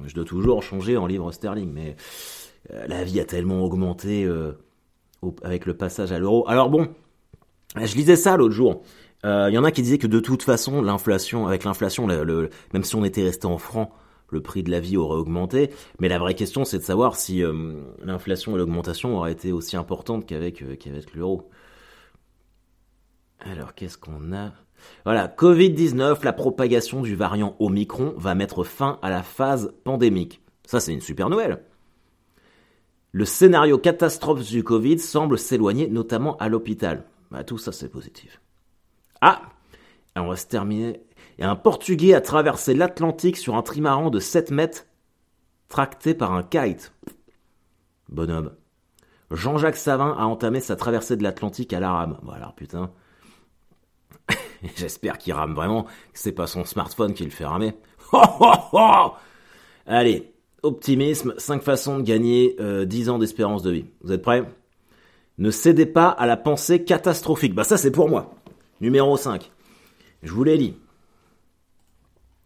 je 0.04 0.14
dois 0.16 0.24
toujours 0.24 0.64
changer 0.64 0.96
en 0.96 1.06
livres 1.06 1.30
sterling. 1.30 1.70
Mais 1.72 1.94
la 2.88 3.04
vie 3.04 3.20
a 3.20 3.24
tellement 3.24 3.64
augmenté 3.64 4.28
avec 5.42 5.66
le 5.66 5.74
passage 5.74 6.12
à 6.12 6.18
l'euro. 6.18 6.48
Alors 6.48 6.70
bon, 6.70 6.88
je 7.76 7.94
lisais 7.94 8.16
ça 8.16 8.36
l'autre 8.36 8.54
jour. 8.54 8.82
Il 9.22 9.28
euh, 9.28 9.50
y 9.50 9.58
en 9.58 9.64
a 9.64 9.70
qui 9.70 9.82
disaient 9.82 9.98
que 9.98 10.06
de 10.06 10.20
toute 10.20 10.42
façon, 10.42 10.80
l'inflation, 10.80 11.46
avec 11.46 11.64
l'inflation, 11.64 12.06
même 12.06 12.84
si 12.84 12.96
on 12.96 13.04
était 13.04 13.22
resté 13.22 13.46
en 13.46 13.58
francs, 13.58 13.90
le 14.30 14.40
prix 14.40 14.62
de 14.62 14.70
la 14.70 14.80
vie 14.80 14.96
aurait 14.96 15.18
augmenté. 15.18 15.70
Mais 15.98 16.08
la 16.08 16.18
vraie 16.18 16.34
question, 16.34 16.64
c'est 16.64 16.78
de 16.78 16.82
savoir 16.82 17.16
si 17.16 17.42
euh, 17.42 17.74
l'inflation 18.02 18.54
et 18.54 18.58
l'augmentation 18.58 19.16
auraient 19.16 19.32
été 19.32 19.52
aussi 19.52 19.76
importantes 19.76 20.24
qu'avec 20.24 20.62
euh, 20.62 20.76
qu'avec 20.76 21.14
l'euro. 21.14 21.50
Alors, 23.40 23.74
qu'est-ce 23.74 23.98
qu'on 23.98 24.32
a? 24.32 24.52
Voilà, 25.04 25.28
Covid-19, 25.28 26.24
la 26.24 26.32
propagation 26.32 27.02
du 27.02 27.14
variant 27.14 27.56
Omicron 27.58 28.14
va 28.16 28.34
mettre 28.34 28.64
fin 28.64 28.98
à 29.02 29.10
la 29.10 29.22
phase 29.22 29.74
pandémique. 29.84 30.42
Ça, 30.66 30.80
c'est 30.80 30.92
une 30.92 31.00
super 31.00 31.28
nouvelle. 31.28 31.62
Le 33.12 33.24
scénario 33.24 33.78
catastrophe 33.78 34.42
du 34.48 34.62
Covid 34.62 34.98
semble 35.00 35.38
s'éloigner, 35.38 35.88
notamment 35.88 36.36
à 36.36 36.48
l'hôpital. 36.48 37.04
Bah, 37.30 37.42
tout 37.42 37.58
ça, 37.58 37.72
c'est 37.72 37.88
positif. 37.88 38.40
Ah 39.20 39.42
On 40.16 40.28
va 40.28 40.36
se 40.36 40.46
terminer. 40.46 41.02
Et 41.38 41.44
un 41.44 41.56
Portugais 41.56 42.14
a 42.14 42.20
traversé 42.20 42.74
l'Atlantique 42.74 43.36
sur 43.36 43.56
un 43.56 43.62
trimaran 43.62 44.10
de 44.10 44.20
7 44.20 44.50
mètres, 44.52 44.86
tracté 45.68 46.14
par 46.14 46.32
un 46.32 46.42
kite. 46.42 46.92
Bonhomme. 48.08 48.52
Jean-Jacques 49.30 49.76
Savin 49.76 50.14
a 50.18 50.24
entamé 50.24 50.60
sa 50.60 50.76
traversée 50.76 51.16
de 51.16 51.22
l'Atlantique 51.22 51.72
à 51.72 51.80
la 51.80 51.92
rame. 51.92 52.18
Voilà, 52.22 52.52
putain. 52.56 52.90
J'espère 54.76 55.18
qu'il 55.18 55.32
rame 55.32 55.54
vraiment, 55.54 55.84
que 55.84 55.90
c'est 56.14 56.32
pas 56.32 56.46
son 56.46 56.64
smartphone 56.64 57.14
qui 57.14 57.24
le 57.24 57.30
fait 57.30 57.46
ramer. 57.46 57.74
Allez, 59.86 60.34
Optimisme, 60.62 61.34
5 61.38 61.62
façons 61.62 61.98
de 61.98 62.02
gagner 62.02 62.56
10 62.58 63.08
euh, 63.08 63.12
ans 63.12 63.18
d'espérance 63.18 63.62
de 63.62 63.70
vie. 63.70 63.84
Vous 64.02 64.12
êtes 64.12 64.22
prêts? 64.22 64.44
Ne 65.38 65.50
cédez 65.50 65.86
pas 65.86 66.08
à 66.08 66.26
la 66.26 66.36
pensée 66.36 66.84
catastrophique. 66.84 67.54
Bah 67.54 67.64
ça 67.64 67.78
c'est 67.78 67.90
pour 67.90 68.08
moi. 68.08 68.34
Numéro 68.80 69.16
5. 69.16 69.50
Je 70.22 70.32
vous 70.32 70.44
l'ai 70.44 70.58
dit. 70.58 70.76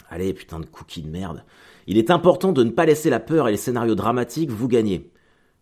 Allez, 0.09 0.33
putain 0.33 0.61
de 0.61 0.67
cookie 0.67 1.03
de 1.03 1.11
merde. 1.11 1.45
Il 1.87 1.99
est 1.99 2.11
important 2.11 2.53
de 2.53 2.63
ne 2.63 2.71
pas 2.71 2.87
laisser 2.87 3.11
la 3.11 3.21
peur 3.21 3.49
et 3.49 3.51
les 3.51 3.57
scénarios 3.57 3.97
dramatiques 3.97 4.51
vous 4.51 4.69
gagner. 4.69 5.11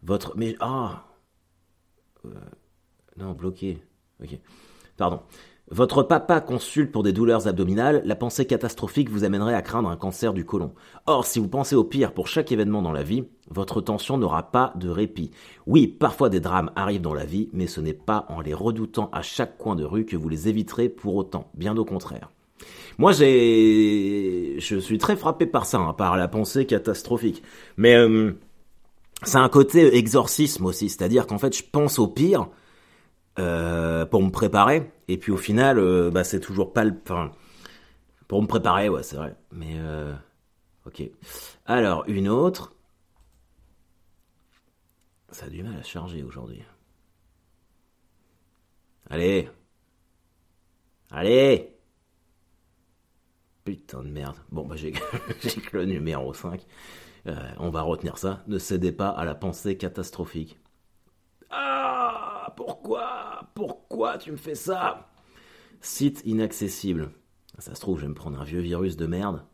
Votre... 0.02 0.34
Mais... 0.36 0.56
Ah 0.60 1.06
euh, 2.26 2.34
Non, 3.16 3.32
bloqué. 3.32 3.78
Ok. 4.22 4.38
Pardon. 4.96 5.22
Votre 5.74 6.02
papa 6.02 6.42
consulte 6.42 6.92
pour 6.92 7.02
des 7.02 7.14
douleurs 7.14 7.48
abdominales, 7.48 8.02
la 8.04 8.14
pensée 8.14 8.44
catastrophique 8.44 9.08
vous 9.08 9.24
amènerait 9.24 9.54
à 9.54 9.62
craindre 9.62 9.88
un 9.88 9.96
cancer 9.96 10.34
du 10.34 10.44
côlon. 10.44 10.72
Or, 11.06 11.24
si 11.24 11.38
vous 11.38 11.48
pensez 11.48 11.74
au 11.74 11.82
pire 11.82 12.12
pour 12.12 12.28
chaque 12.28 12.52
événement 12.52 12.82
dans 12.82 12.92
la 12.92 13.02
vie, 13.02 13.24
votre 13.48 13.80
tension 13.80 14.18
n'aura 14.18 14.50
pas 14.50 14.74
de 14.76 14.90
répit. 14.90 15.30
Oui, 15.66 15.86
parfois 15.86 16.28
des 16.28 16.40
drames 16.40 16.70
arrivent 16.76 17.00
dans 17.00 17.14
la 17.14 17.24
vie, 17.24 17.48
mais 17.54 17.66
ce 17.66 17.80
n'est 17.80 17.94
pas 17.94 18.26
en 18.28 18.42
les 18.42 18.52
redoutant 18.52 19.08
à 19.14 19.22
chaque 19.22 19.56
coin 19.56 19.74
de 19.74 19.84
rue 19.84 20.04
que 20.04 20.14
vous 20.14 20.28
les 20.28 20.46
éviterez 20.46 20.90
pour 20.90 21.16
autant, 21.16 21.50
bien 21.54 21.74
au 21.78 21.86
contraire. 21.86 22.30
Moi, 22.98 23.12
j'ai, 23.12 24.56
je 24.58 24.76
suis 24.76 24.98
très 24.98 25.16
frappé 25.16 25.46
par 25.46 25.64
ça, 25.64 25.78
hein, 25.78 25.94
par 25.94 26.18
la 26.18 26.28
pensée 26.28 26.66
catastrophique. 26.66 27.42
Mais 27.78 27.94
euh, 27.94 28.32
c'est 29.22 29.38
un 29.38 29.48
côté 29.48 29.96
exorcisme 29.96 30.66
aussi, 30.66 30.90
c'est-à-dire 30.90 31.26
qu'en 31.26 31.38
fait, 31.38 31.56
je 31.56 31.62
pense 31.62 31.98
au 31.98 32.08
pire, 32.08 32.48
euh, 33.38 34.06
pour 34.06 34.22
me 34.22 34.30
préparer. 34.30 34.90
Et 35.08 35.18
puis 35.18 35.32
au 35.32 35.36
final, 35.36 35.78
euh, 35.78 36.10
bah, 36.10 36.24
c'est 36.24 36.40
toujours 36.40 36.72
pas 36.72 36.84
le. 36.84 36.94
Pour 38.28 38.42
me 38.42 38.46
préparer, 38.46 38.88
ouais, 38.88 39.02
c'est 39.02 39.16
vrai. 39.16 39.36
Mais 39.52 39.74
euh, 39.78 40.12
Ok. 40.86 41.02
Alors, 41.66 42.04
une 42.08 42.28
autre. 42.28 42.74
Ça 45.32 45.46
a 45.46 45.48
du 45.48 45.64
mal 45.64 45.76
à 45.76 45.82
charger 45.82 46.22
aujourd'hui. 46.22 46.62
Allez. 49.10 49.48
Allez. 51.12 51.78
Putain 53.64 54.02
de 54.02 54.08
merde. 54.08 54.36
Bon, 54.50 54.64
bah 54.66 54.76
j'ai 54.76 54.92
que 54.92 55.76
le 55.76 55.84
numéro 55.84 56.32
5. 56.34 56.64
Euh, 57.28 57.34
on 57.58 57.70
va 57.70 57.82
retenir 57.82 58.18
ça. 58.18 58.42
Ne 58.48 58.58
cédez 58.58 58.92
pas 58.92 59.08
à 59.10 59.24
la 59.24 59.34
pensée 59.34 59.76
catastrophique. 59.76 60.58
Ah 61.50 61.91
Pourquoi 62.56 63.48
Pourquoi 63.54 64.18
tu 64.18 64.32
me 64.32 64.36
fais 64.36 64.54
ça? 64.54 65.08
Site 65.80 66.22
inaccessible. 66.24 67.10
Ça 67.58 67.74
se 67.74 67.80
trouve, 67.80 67.98
je 67.98 68.02
vais 68.02 68.08
me 68.08 68.14
prendre 68.14 68.40
un 68.40 68.44
vieux 68.44 68.60
virus 68.60 68.96
de 68.96 69.06
merde. 69.06 69.44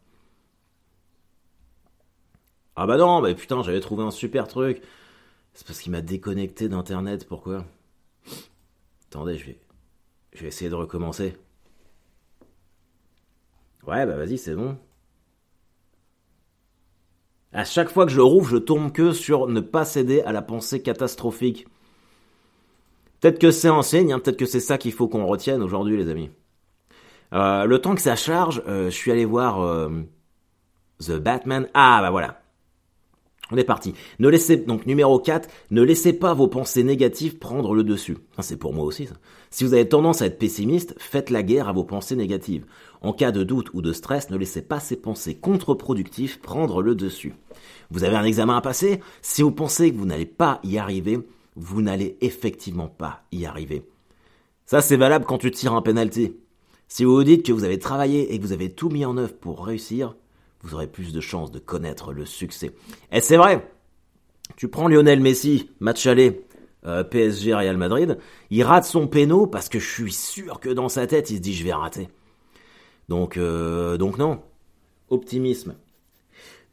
Ah 2.76 2.86
bah 2.86 2.96
non, 2.96 3.20
bah 3.20 3.34
putain, 3.34 3.62
j'avais 3.62 3.80
trouvé 3.80 4.04
un 4.04 4.10
super 4.10 4.46
truc. 4.46 4.82
C'est 5.54 5.66
parce 5.66 5.80
qu'il 5.80 5.92
m'a 5.92 6.00
déconnecté 6.00 6.68
d'internet, 6.68 7.26
pourquoi? 7.26 7.64
Attendez, 9.10 9.36
je 9.38 9.46
vais. 9.46 9.60
Je 10.32 10.42
vais 10.42 10.48
essayer 10.48 10.70
de 10.70 10.74
recommencer. 10.76 11.36
Ouais, 13.86 14.06
bah 14.06 14.16
vas-y, 14.16 14.38
c'est 14.38 14.54
bon. 14.54 14.76
À 17.52 17.64
chaque 17.64 17.88
fois 17.90 18.06
que 18.06 18.12
je 18.12 18.20
rouvre, 18.20 18.48
je 18.48 18.56
tombe 18.58 18.92
que 18.92 19.12
sur 19.12 19.48
ne 19.48 19.60
pas 19.60 19.84
céder 19.84 20.20
à 20.22 20.32
la 20.32 20.42
pensée 20.42 20.82
catastrophique. 20.82 21.66
Peut-être 23.20 23.38
que 23.38 23.50
c'est 23.50 23.68
enseigne, 23.68 24.12
hein, 24.12 24.20
peut-être 24.20 24.36
que 24.36 24.46
c'est 24.46 24.60
ça 24.60 24.78
qu'il 24.78 24.92
faut 24.92 25.08
qu'on 25.08 25.26
retienne 25.26 25.62
aujourd'hui, 25.62 25.96
les 25.96 26.08
amis. 26.08 26.30
Euh, 27.32 27.64
le 27.64 27.78
temps 27.80 27.94
que 27.94 28.00
ça 28.00 28.16
charge, 28.16 28.62
euh, 28.66 28.86
je 28.86 28.94
suis 28.94 29.10
allé 29.10 29.24
voir 29.24 29.60
euh, 29.60 29.88
The 31.00 31.12
Batman. 31.12 31.68
Ah 31.74 31.98
bah 32.00 32.10
voilà. 32.10 32.40
On 33.50 33.56
est 33.56 33.64
parti. 33.64 33.94
Ne 34.18 34.28
laissez 34.28 34.58
donc 34.58 34.84
numéro 34.84 35.18
4, 35.18 35.48
ne 35.70 35.80
laissez 35.80 36.12
pas 36.12 36.34
vos 36.34 36.48
pensées 36.48 36.84
négatives 36.84 37.38
prendre 37.38 37.74
le 37.74 37.82
dessus. 37.82 38.18
c'est 38.40 38.58
pour 38.58 38.74
moi 38.74 38.84
aussi 38.84 39.06
ça. 39.06 39.14
Si 39.50 39.64
vous 39.64 39.72
avez 39.72 39.88
tendance 39.88 40.20
à 40.20 40.26
être 40.26 40.38
pessimiste, 40.38 40.94
faites 40.98 41.30
la 41.30 41.42
guerre 41.42 41.68
à 41.68 41.72
vos 41.72 41.84
pensées 41.84 42.14
négatives. 42.14 42.66
En 43.00 43.14
cas 43.14 43.32
de 43.32 43.44
doute 43.44 43.72
ou 43.72 43.80
de 43.80 43.94
stress, 43.94 44.28
ne 44.28 44.36
laissez 44.36 44.60
pas 44.60 44.80
ces 44.80 44.96
pensées 44.96 45.34
contre-productives 45.34 46.40
prendre 46.40 46.82
le 46.82 46.94
dessus. 46.94 47.34
Vous 47.90 48.04
avez 48.04 48.16
un 48.16 48.24
examen 48.24 48.58
à 48.58 48.60
passer? 48.60 49.00
Si 49.22 49.40
vous 49.40 49.52
pensez 49.52 49.90
que 49.90 49.96
vous 49.96 50.04
n'allez 50.04 50.26
pas 50.26 50.60
y 50.62 50.76
arriver, 50.76 51.18
vous 51.58 51.82
n'allez 51.82 52.16
effectivement 52.20 52.88
pas 52.88 53.24
y 53.32 53.46
arriver. 53.46 53.82
Ça, 54.64 54.80
c'est 54.80 54.96
valable 54.96 55.24
quand 55.24 55.38
tu 55.38 55.50
tires 55.50 55.74
un 55.74 55.82
penalty. 55.82 56.36
Si 56.88 57.04
vous 57.04 57.14
vous 57.14 57.24
dites 57.24 57.44
que 57.44 57.52
vous 57.52 57.64
avez 57.64 57.78
travaillé 57.78 58.32
et 58.32 58.38
que 58.38 58.42
vous 58.42 58.52
avez 58.52 58.70
tout 58.70 58.88
mis 58.88 59.04
en 59.04 59.16
œuvre 59.16 59.34
pour 59.34 59.66
réussir, 59.66 60.14
vous 60.62 60.74
aurez 60.74 60.86
plus 60.86 61.12
de 61.12 61.20
chances 61.20 61.50
de 61.50 61.58
connaître 61.58 62.12
le 62.12 62.24
succès. 62.24 62.72
Et 63.12 63.20
c'est 63.20 63.36
vrai, 63.36 63.70
tu 64.56 64.68
prends 64.68 64.88
Lionel 64.88 65.20
Messi, 65.20 65.70
match 65.80 66.06
aller, 66.06 66.44
euh, 66.86 67.04
PSG 67.04 67.54
Real 67.54 67.76
Madrid, 67.76 68.18
il 68.50 68.62
rate 68.62 68.84
son 68.84 69.06
péno 69.06 69.46
parce 69.46 69.68
que 69.68 69.78
je 69.78 69.90
suis 69.90 70.12
sûr 70.12 70.60
que 70.60 70.70
dans 70.70 70.88
sa 70.88 71.06
tête, 71.06 71.30
il 71.30 71.36
se 71.36 71.42
dit 71.42 71.54
je 71.54 71.64
vais 71.64 71.72
rater. 71.72 72.08
Donc, 73.08 73.36
euh, 73.36 73.96
donc 73.96 74.18
non. 74.18 74.42
Optimisme. 75.10 75.74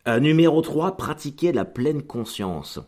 Euh, 0.08 0.20
numéro 0.20 0.62
3, 0.62 0.98
pratiquer 0.98 1.52
la 1.52 1.66
pleine 1.66 2.04
conscience. 2.04 2.80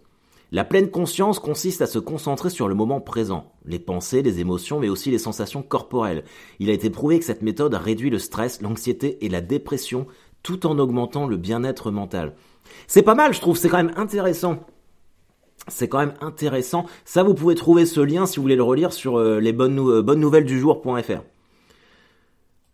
La 0.54 0.64
pleine 0.64 0.90
conscience 0.90 1.40
consiste 1.40 1.82
à 1.82 1.88
se 1.88 2.00
concentrer 2.00 2.50
sur 2.50 2.70
le 2.70 2.76
moment 2.76 3.02
présent, 3.02 3.52
les 3.66 3.80
pensées, 3.80 4.22
les 4.22 4.40
émotions, 4.40 4.80
mais 4.80 4.88
aussi 4.88 5.12
les 5.12 5.18
sensations 5.18 5.62
corporelles. 5.62 6.24
Il 6.60 6.70
a 6.70 6.74
été 6.74 6.90
prouvé 6.90 7.20
que 7.20 7.26
cette 7.26 7.42
méthode 7.42 7.74
réduit 7.74 8.10
le 8.10 8.20
stress, 8.20 8.62
l'anxiété 8.62 9.26
et 9.26 9.30
la 9.30 9.42
dépression 9.42 10.08
tout 10.44 10.66
en 10.66 10.80
augmentant 10.80 11.28
le 11.28 11.36
bien-être 11.36 11.92
mental. 11.92 12.34
C'est 12.88 13.02
pas 13.02 13.16
mal, 13.16 13.34
je 13.34 13.42
trouve, 13.42 13.58
c'est 13.58 13.68
quand 13.68 13.78
même 13.84 13.94
intéressant. 13.98 14.66
C'est 15.68 15.90
quand 15.90 16.00
même 16.00 16.14
intéressant. 16.22 16.86
Ça, 17.04 17.24
vous 17.24 17.34
pouvez 17.34 17.56
trouver 17.56 17.86
ce 17.86 18.00
lien 18.00 18.26
si 18.26 18.38
vous 18.38 18.44
voulez 18.44 18.56
le 18.56 18.64
relire 18.64 18.94
sur 18.94 19.18
euh, 19.18 19.42
les 19.42 19.52
bonnes, 19.52 19.80
euh, 19.80 20.02
bonnes 20.02 20.22
nouvelles 20.22 20.46
du 20.46 20.62
jour.fr. 20.62 21.24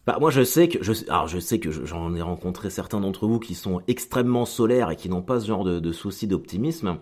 Bah, 0.05 0.17
moi, 0.19 0.29
je 0.29 0.43
sais 0.43 0.67
que, 0.67 0.77
alors, 1.09 1.27
je 1.27 1.39
sais 1.39 1.59
que 1.59 1.71
j'en 1.71 2.13
ai 2.13 2.21
rencontré 2.21 2.69
certains 2.69 2.99
d'entre 2.99 3.25
vous 3.25 3.39
qui 3.39 3.55
sont 3.55 3.81
extrêmement 3.87 4.45
solaires 4.45 4.91
et 4.91 4.95
qui 4.95 5.09
n'ont 5.09 5.23
pas 5.23 5.39
ce 5.39 5.47
genre 5.47 5.63
de, 5.63 5.79
de 5.79 5.91
soucis 5.91 6.27
d'optimisme. 6.27 6.99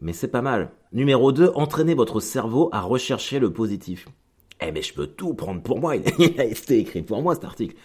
Mais 0.00 0.12
c'est 0.12 0.28
pas 0.28 0.42
mal. 0.42 0.72
Numéro 0.92 1.30
2, 1.30 1.52
entraînez 1.54 1.94
votre 1.94 2.20
cerveau 2.20 2.70
à 2.72 2.80
rechercher 2.80 3.38
le 3.38 3.52
positif. 3.52 4.08
Eh 4.62 4.72
mais 4.72 4.82
je 4.82 4.94
peux 4.94 5.06
tout 5.06 5.34
prendre 5.34 5.62
pour 5.62 5.78
moi, 5.78 5.96
il 6.18 6.40
a 6.40 6.44
été 6.44 6.78
écrit 6.78 7.02
pour 7.02 7.22
moi 7.22 7.34
cet 7.34 7.44
article. 7.44 7.76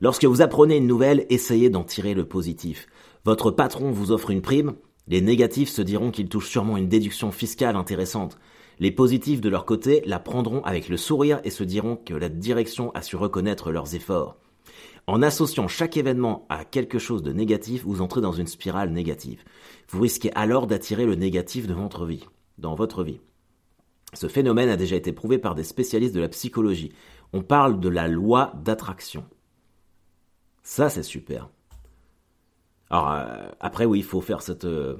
Lorsque 0.00 0.24
vous 0.24 0.42
apprenez 0.42 0.76
une 0.76 0.86
nouvelle, 0.86 1.26
essayez 1.30 1.70
d'en 1.70 1.84
tirer 1.84 2.14
le 2.14 2.26
positif. 2.26 2.86
Votre 3.24 3.50
patron 3.50 3.90
vous 3.90 4.12
offre 4.12 4.30
une 4.30 4.42
prime, 4.42 4.74
les 5.08 5.20
négatifs 5.20 5.68
se 5.68 5.82
diront 5.82 6.10
qu'il 6.10 6.28
touche 6.28 6.48
sûrement 6.48 6.76
une 6.76 6.88
déduction 6.88 7.30
fiscale 7.30 7.76
intéressante. 7.76 8.38
Les 8.78 8.90
positifs 8.90 9.40
de 9.40 9.48
leur 9.48 9.64
côté 9.64 10.02
la 10.04 10.18
prendront 10.18 10.62
avec 10.64 10.88
le 10.88 10.96
sourire 10.96 11.40
et 11.44 11.50
se 11.50 11.64
diront 11.64 11.96
que 11.96 12.12
la 12.12 12.28
direction 12.28 12.90
a 12.92 13.02
su 13.02 13.16
reconnaître 13.16 13.70
leurs 13.70 13.94
efforts. 13.94 14.36
En 15.08 15.22
associant 15.22 15.68
chaque 15.68 15.96
événement 15.96 16.46
à 16.48 16.64
quelque 16.64 16.98
chose 16.98 17.22
de 17.22 17.32
négatif, 17.32 17.84
vous 17.84 18.00
entrez 18.00 18.20
dans 18.20 18.32
une 18.32 18.48
spirale 18.48 18.90
négative. 18.90 19.44
Vous 19.88 20.00
risquez 20.00 20.32
alors 20.34 20.66
d'attirer 20.66 21.06
le 21.06 21.14
négatif 21.14 21.68
de 21.68 21.74
votre 21.74 22.06
vie, 22.06 22.26
dans 22.58 22.74
votre 22.74 23.04
vie. 23.04 23.20
Ce 24.14 24.26
phénomène 24.26 24.68
a 24.68 24.76
déjà 24.76 24.96
été 24.96 25.12
prouvé 25.12 25.38
par 25.38 25.54
des 25.54 25.62
spécialistes 25.62 26.14
de 26.14 26.20
la 26.20 26.28
psychologie. 26.28 26.92
On 27.32 27.42
parle 27.42 27.78
de 27.78 27.88
la 27.88 28.08
loi 28.08 28.52
d'attraction. 28.64 29.24
Ça, 30.64 30.88
c'est 30.88 31.04
super. 31.04 31.50
Alors, 32.90 33.12
euh, 33.12 33.48
après, 33.60 33.84
oui, 33.84 34.00
il 34.00 34.04
faut 34.04 34.20
faire 34.20 34.42
cette... 34.42 34.64
Euh, 34.64 34.96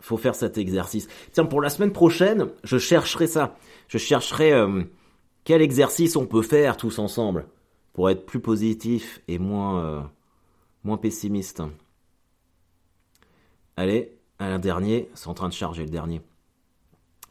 faut 0.00 0.16
faire 0.16 0.34
cet 0.34 0.58
exercice. 0.58 1.08
Tiens, 1.32 1.44
pour 1.44 1.60
la 1.60 1.70
semaine 1.70 1.92
prochaine, 1.92 2.48
je 2.64 2.78
chercherai 2.78 3.26
ça. 3.26 3.56
Je 3.88 3.98
chercherai 3.98 4.52
euh, 4.52 4.82
quel 5.44 5.60
exercice 5.60 6.16
on 6.16 6.26
peut 6.26 6.42
faire 6.42 6.76
tous 6.76 6.98
ensemble 6.98 7.46
pour 7.98 8.10
être 8.10 8.26
plus 8.26 8.38
positif 8.38 9.20
et 9.26 9.40
moins, 9.40 10.08
moins 10.84 10.98
pessimiste. 10.98 11.64
Allez, 13.76 14.16
un 14.38 14.60
dernier, 14.60 15.10
c'est 15.14 15.26
en 15.26 15.34
train 15.34 15.48
de 15.48 15.52
charger 15.52 15.82
le 15.82 15.90
dernier. 15.90 16.20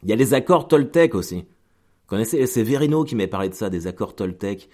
Il 0.02 0.10
y 0.10 0.12
a 0.12 0.16
les 0.16 0.34
accords 0.34 0.68
Toltec 0.68 1.14
aussi. 1.14 1.36
Vous 1.36 2.06
connaissez, 2.06 2.46
c'est 2.46 2.62
Verino 2.62 3.04
qui 3.04 3.16
m'a 3.16 3.26
parlé 3.28 3.48
de 3.48 3.54
ça, 3.54 3.70
des 3.70 3.86
accords 3.86 4.14
Toltec. 4.14 4.68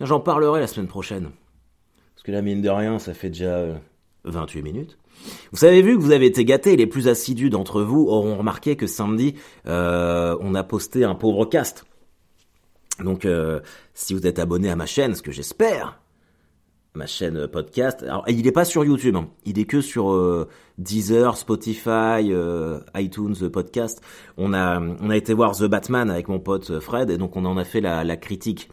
J'en 0.00 0.18
parlerai 0.18 0.60
la 0.60 0.66
semaine 0.66 0.88
prochaine. 0.88 1.28
Parce 2.14 2.22
que 2.22 2.32
la 2.32 2.40
mine 2.40 2.62
de 2.62 2.70
rien, 2.70 2.98
ça 2.98 3.12
fait 3.12 3.28
déjà 3.28 3.66
28 4.24 4.60
euh, 4.60 4.62
minutes. 4.62 4.98
Vous 5.52 5.66
avez 5.66 5.82
vu 5.82 5.98
que 5.98 6.02
vous 6.02 6.12
avez 6.12 6.24
été 6.24 6.46
gâtés, 6.46 6.74
les 6.74 6.86
plus 6.86 7.06
assidus 7.06 7.50
d'entre 7.50 7.82
vous 7.82 8.06
auront 8.08 8.38
remarqué 8.38 8.76
que 8.76 8.86
samedi, 8.86 9.34
euh, 9.66 10.38
on 10.40 10.54
a 10.54 10.64
posté 10.64 11.04
un 11.04 11.14
pauvre 11.14 11.44
cast. 11.44 11.84
Donc, 13.02 13.24
euh, 13.24 13.60
si 13.94 14.14
vous 14.14 14.26
êtes 14.26 14.38
abonné 14.38 14.70
à 14.70 14.76
ma 14.76 14.86
chaîne, 14.86 15.14
ce 15.14 15.22
que 15.22 15.32
j'espère, 15.32 16.00
ma 16.94 17.06
chaîne 17.06 17.46
podcast, 17.46 18.02
alors 18.02 18.24
il 18.26 18.42
n'est 18.42 18.52
pas 18.52 18.64
sur 18.64 18.84
YouTube, 18.84 19.14
hein. 19.14 19.28
il 19.44 19.58
est 19.58 19.66
que 19.66 19.80
sur 19.80 20.48
Deezer, 20.78 21.36
Spotify, 21.36 22.32
iTunes 22.96 23.50
podcast. 23.52 24.00
On 24.36 24.52
a, 24.52 24.80
on 24.80 25.10
a 25.10 25.16
été 25.16 25.32
voir 25.32 25.56
The 25.56 25.64
Batman 25.64 26.10
avec 26.10 26.28
mon 26.28 26.40
pote 26.40 26.80
Fred, 26.80 27.10
et 27.10 27.18
donc 27.18 27.36
on 27.36 27.44
en 27.44 27.56
a 27.56 27.64
fait 27.64 27.80
la, 27.80 28.16
critique. 28.16 28.68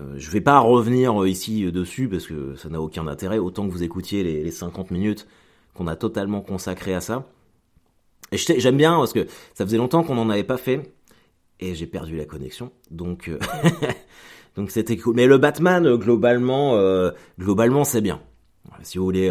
Euh, 0.00 0.14
je 0.16 0.30
vais 0.30 0.40
pas 0.40 0.58
revenir 0.58 1.22
euh, 1.22 1.28
ici 1.28 1.64
euh, 1.64 1.70
dessus 1.70 2.08
parce 2.08 2.26
que 2.26 2.56
ça 2.56 2.68
n'a 2.68 2.80
aucun 2.80 3.06
intérêt, 3.06 3.38
autant 3.38 3.66
que 3.66 3.72
vous 3.72 3.84
écoutiez 3.84 4.24
les, 4.24 4.50
50 4.50 4.90
minutes 4.90 5.26
qu'on 5.74 5.86
a 5.86 5.96
totalement 5.96 6.40
consacré 6.40 6.94
à 6.94 7.00
ça. 7.00 7.28
Et 8.32 8.36
j'aime 8.36 8.76
bien 8.76 8.96
parce 8.96 9.12
que 9.12 9.26
ça 9.54 9.64
faisait 9.64 9.76
longtemps 9.76 10.02
qu'on 10.02 10.16
n'en 10.16 10.30
avait 10.30 10.44
pas 10.44 10.56
fait 10.56 10.92
et 11.60 11.74
j'ai 11.74 11.86
perdu 11.86 12.16
la 12.16 12.24
connexion, 12.24 12.72
donc 12.90 13.30
donc 14.56 14.70
c'était 14.70 14.96
cool. 14.96 15.14
Mais 15.14 15.26
le 15.26 15.38
Batman 15.38 15.96
globalement, 15.96 16.78
globalement 17.38 17.84
c'est 17.84 18.00
bien. 18.00 18.20
Si 18.82 18.98
vous 18.98 19.04
voulez 19.04 19.30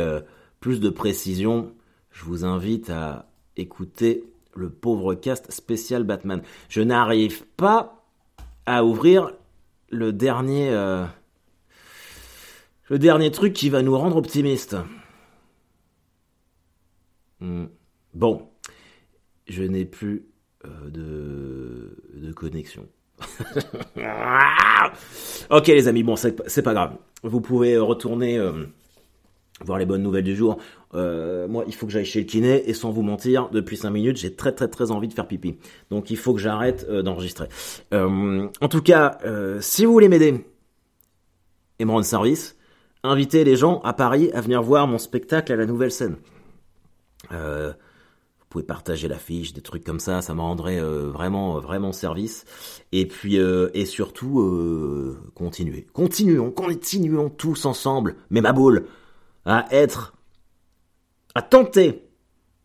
plus 0.59 0.79
de 0.79 0.89
précision, 0.89 1.73
je 2.11 2.23
vous 2.23 2.45
invite 2.45 2.89
à 2.89 3.29
écouter 3.57 4.23
le 4.55 4.69
pauvre 4.69 5.15
cast 5.15 5.51
spécial 5.51 6.03
Batman. 6.03 6.41
Je 6.69 6.81
n'arrive 6.81 7.45
pas 7.57 8.05
à 8.65 8.85
ouvrir 8.85 9.31
le 9.89 10.13
dernier, 10.13 10.69
euh, 10.69 11.05
le 12.89 12.99
dernier 12.99 13.31
truc 13.31 13.53
qui 13.53 13.69
va 13.69 13.81
nous 13.81 13.97
rendre 13.97 14.17
optimistes. 14.17 14.75
Hmm. 17.39 17.65
Bon, 18.13 18.47
je 19.47 19.63
n'ai 19.63 19.85
plus 19.85 20.15
euh, 20.15 20.32
de, 20.89 21.97
de 22.15 22.33
connexion. 22.33 22.87
ok 25.49 25.67
les 25.67 25.87
amis, 25.87 26.03
bon 26.03 26.15
c'est 26.15 26.61
pas 26.61 26.73
grave. 26.73 26.95
Vous 27.23 27.41
pouvez 27.41 27.77
retourner 27.77 28.37
euh, 28.37 28.65
voir 29.61 29.77
les 29.77 29.85
bonnes 29.85 30.03
nouvelles 30.03 30.23
du 30.23 30.35
jour. 30.35 30.57
Euh, 30.93 31.47
moi, 31.47 31.63
il 31.67 31.73
faut 31.73 31.85
que 31.85 31.91
j'aille 31.91 32.05
chez 32.05 32.19
le 32.19 32.25
kiné 32.25 32.69
et 32.69 32.73
sans 32.73 32.91
vous 32.91 33.01
mentir, 33.01 33.49
depuis 33.49 33.77
5 33.77 33.89
minutes, 33.89 34.17
j'ai 34.17 34.35
très 34.35 34.51
très 34.51 34.67
très 34.67 34.91
envie 34.91 35.07
de 35.07 35.13
faire 35.13 35.27
pipi. 35.27 35.57
Donc 35.89 36.11
il 36.11 36.17
faut 36.17 36.33
que 36.33 36.41
j'arrête 36.41 36.85
euh, 36.89 37.01
d'enregistrer. 37.01 37.47
Euh, 37.93 38.47
en 38.61 38.67
tout 38.67 38.81
cas, 38.81 39.17
si 39.59 39.85
vous 39.85 39.93
voulez 39.93 40.09
m'aider 40.09 40.45
et 41.79 41.85
me 41.85 41.91
rendre 41.91 42.05
service, 42.05 42.57
inviter 43.03 43.43
les 43.43 43.55
gens 43.55 43.79
à 43.81 43.93
Paris 43.93 44.31
à 44.33 44.41
venir 44.41 44.61
voir 44.61 44.87
mon 44.87 44.97
spectacle 44.97 45.51
à 45.51 45.55
la 45.55 45.65
nouvelle 45.65 45.91
scène. 45.91 46.17
Euh, 47.31 47.73
pouvez 48.53 48.63
partager 48.63 49.07
l'affiche, 49.07 49.53
des 49.53 49.61
trucs 49.61 49.83
comme 49.83 49.99
ça, 49.99 50.21
ça 50.21 50.33
me 50.35 50.41
rendrait 50.41 50.79
euh, 50.79 51.09
vraiment, 51.09 51.59
vraiment 51.59 51.91
service. 51.91 52.45
Et 52.91 53.07
puis, 53.07 53.39
euh, 53.39 53.69
et 53.73 53.85
surtout, 53.85 54.41
euh, 54.41 55.17
continuez. 55.33 55.87
Continuons, 55.91 56.51
continuons 56.51 57.29
tous 57.29 57.65
ensemble, 57.65 58.15
mais 58.29 58.41
ma 58.41 58.53
boule, 58.53 58.85
à 59.45 59.65
être, 59.71 60.15
à 61.33 61.41
tenter 61.41 62.03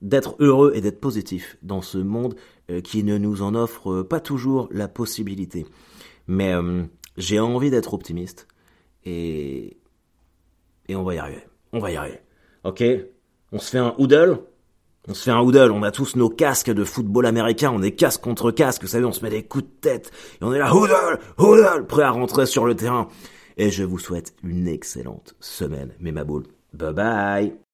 d'être 0.03 0.37
heureux 0.39 0.73
et 0.75 0.81
d'être 0.81 1.01
positif 1.01 1.57
dans 1.63 1.81
ce 1.81 1.99
monde 1.99 2.37
euh, 2.71 2.81
qui 2.81 3.03
ne 3.03 3.17
nous 3.17 3.43
en 3.43 3.55
offre 3.55 4.03
pas 4.03 4.21
toujours 4.21 4.69
la 4.71 4.89
possibilité. 4.89 5.67
Mais 6.27 6.53
j'ai 7.17 7.41
envie 7.41 7.71
d'être 7.71 7.95
optimiste 7.95 8.47
et 9.07 9.79
et 10.89 10.97
on 10.97 11.03
va 11.05 11.15
y 11.15 11.19
arriver. 11.19 11.43
On 11.73 11.79
va 11.79 11.91
y 11.91 11.97
arriver. 11.97 12.21
Ok? 12.65 12.85
On 13.53 13.59
se 13.59 13.71
fait 13.71 13.79
un 13.79 13.95
hoodle 13.97 14.41
on 15.09 15.15
se 15.15 15.23
fait 15.23 15.31
un 15.31 15.41
hoodle, 15.41 15.73
on 15.73 15.83
a 15.83 15.91
tous 15.91 16.17
nos 16.17 16.29
casques 16.29 16.71
de 16.71 16.85
football 16.85 17.27
américain, 17.27 17.73
on 17.75 17.83
est 17.83 17.93
casque 17.93 18.21
contre 18.21 18.51
casque, 18.51 18.83
vous 18.83 18.89
savez, 18.89 19.05
on 19.05 19.13
se 19.13 19.23
met 19.23 19.31
des 19.31 19.43
coups 19.43 19.65
de 19.65 19.81
tête, 19.81 20.13
et 20.41 20.45
on 20.45 20.53
est 20.53 20.59
là, 20.59 20.75
hoodle, 20.75 21.19
hoodle, 21.39 21.87
prêt 21.87 22.03
à 22.03 22.11
rentrer 22.11 22.47
sur 22.47 22.67
le 22.67 22.75
terrain. 22.75 23.09
Et 23.57 23.71
je 23.71 23.83
vous 23.85 23.99
souhaite 23.99 24.35
une 24.45 24.69
excellente 24.69 25.35
semaine, 25.41 25.93
mes 25.99 26.13
maboules. 26.13 26.47
Bye 26.75 26.93
bye 26.93 27.68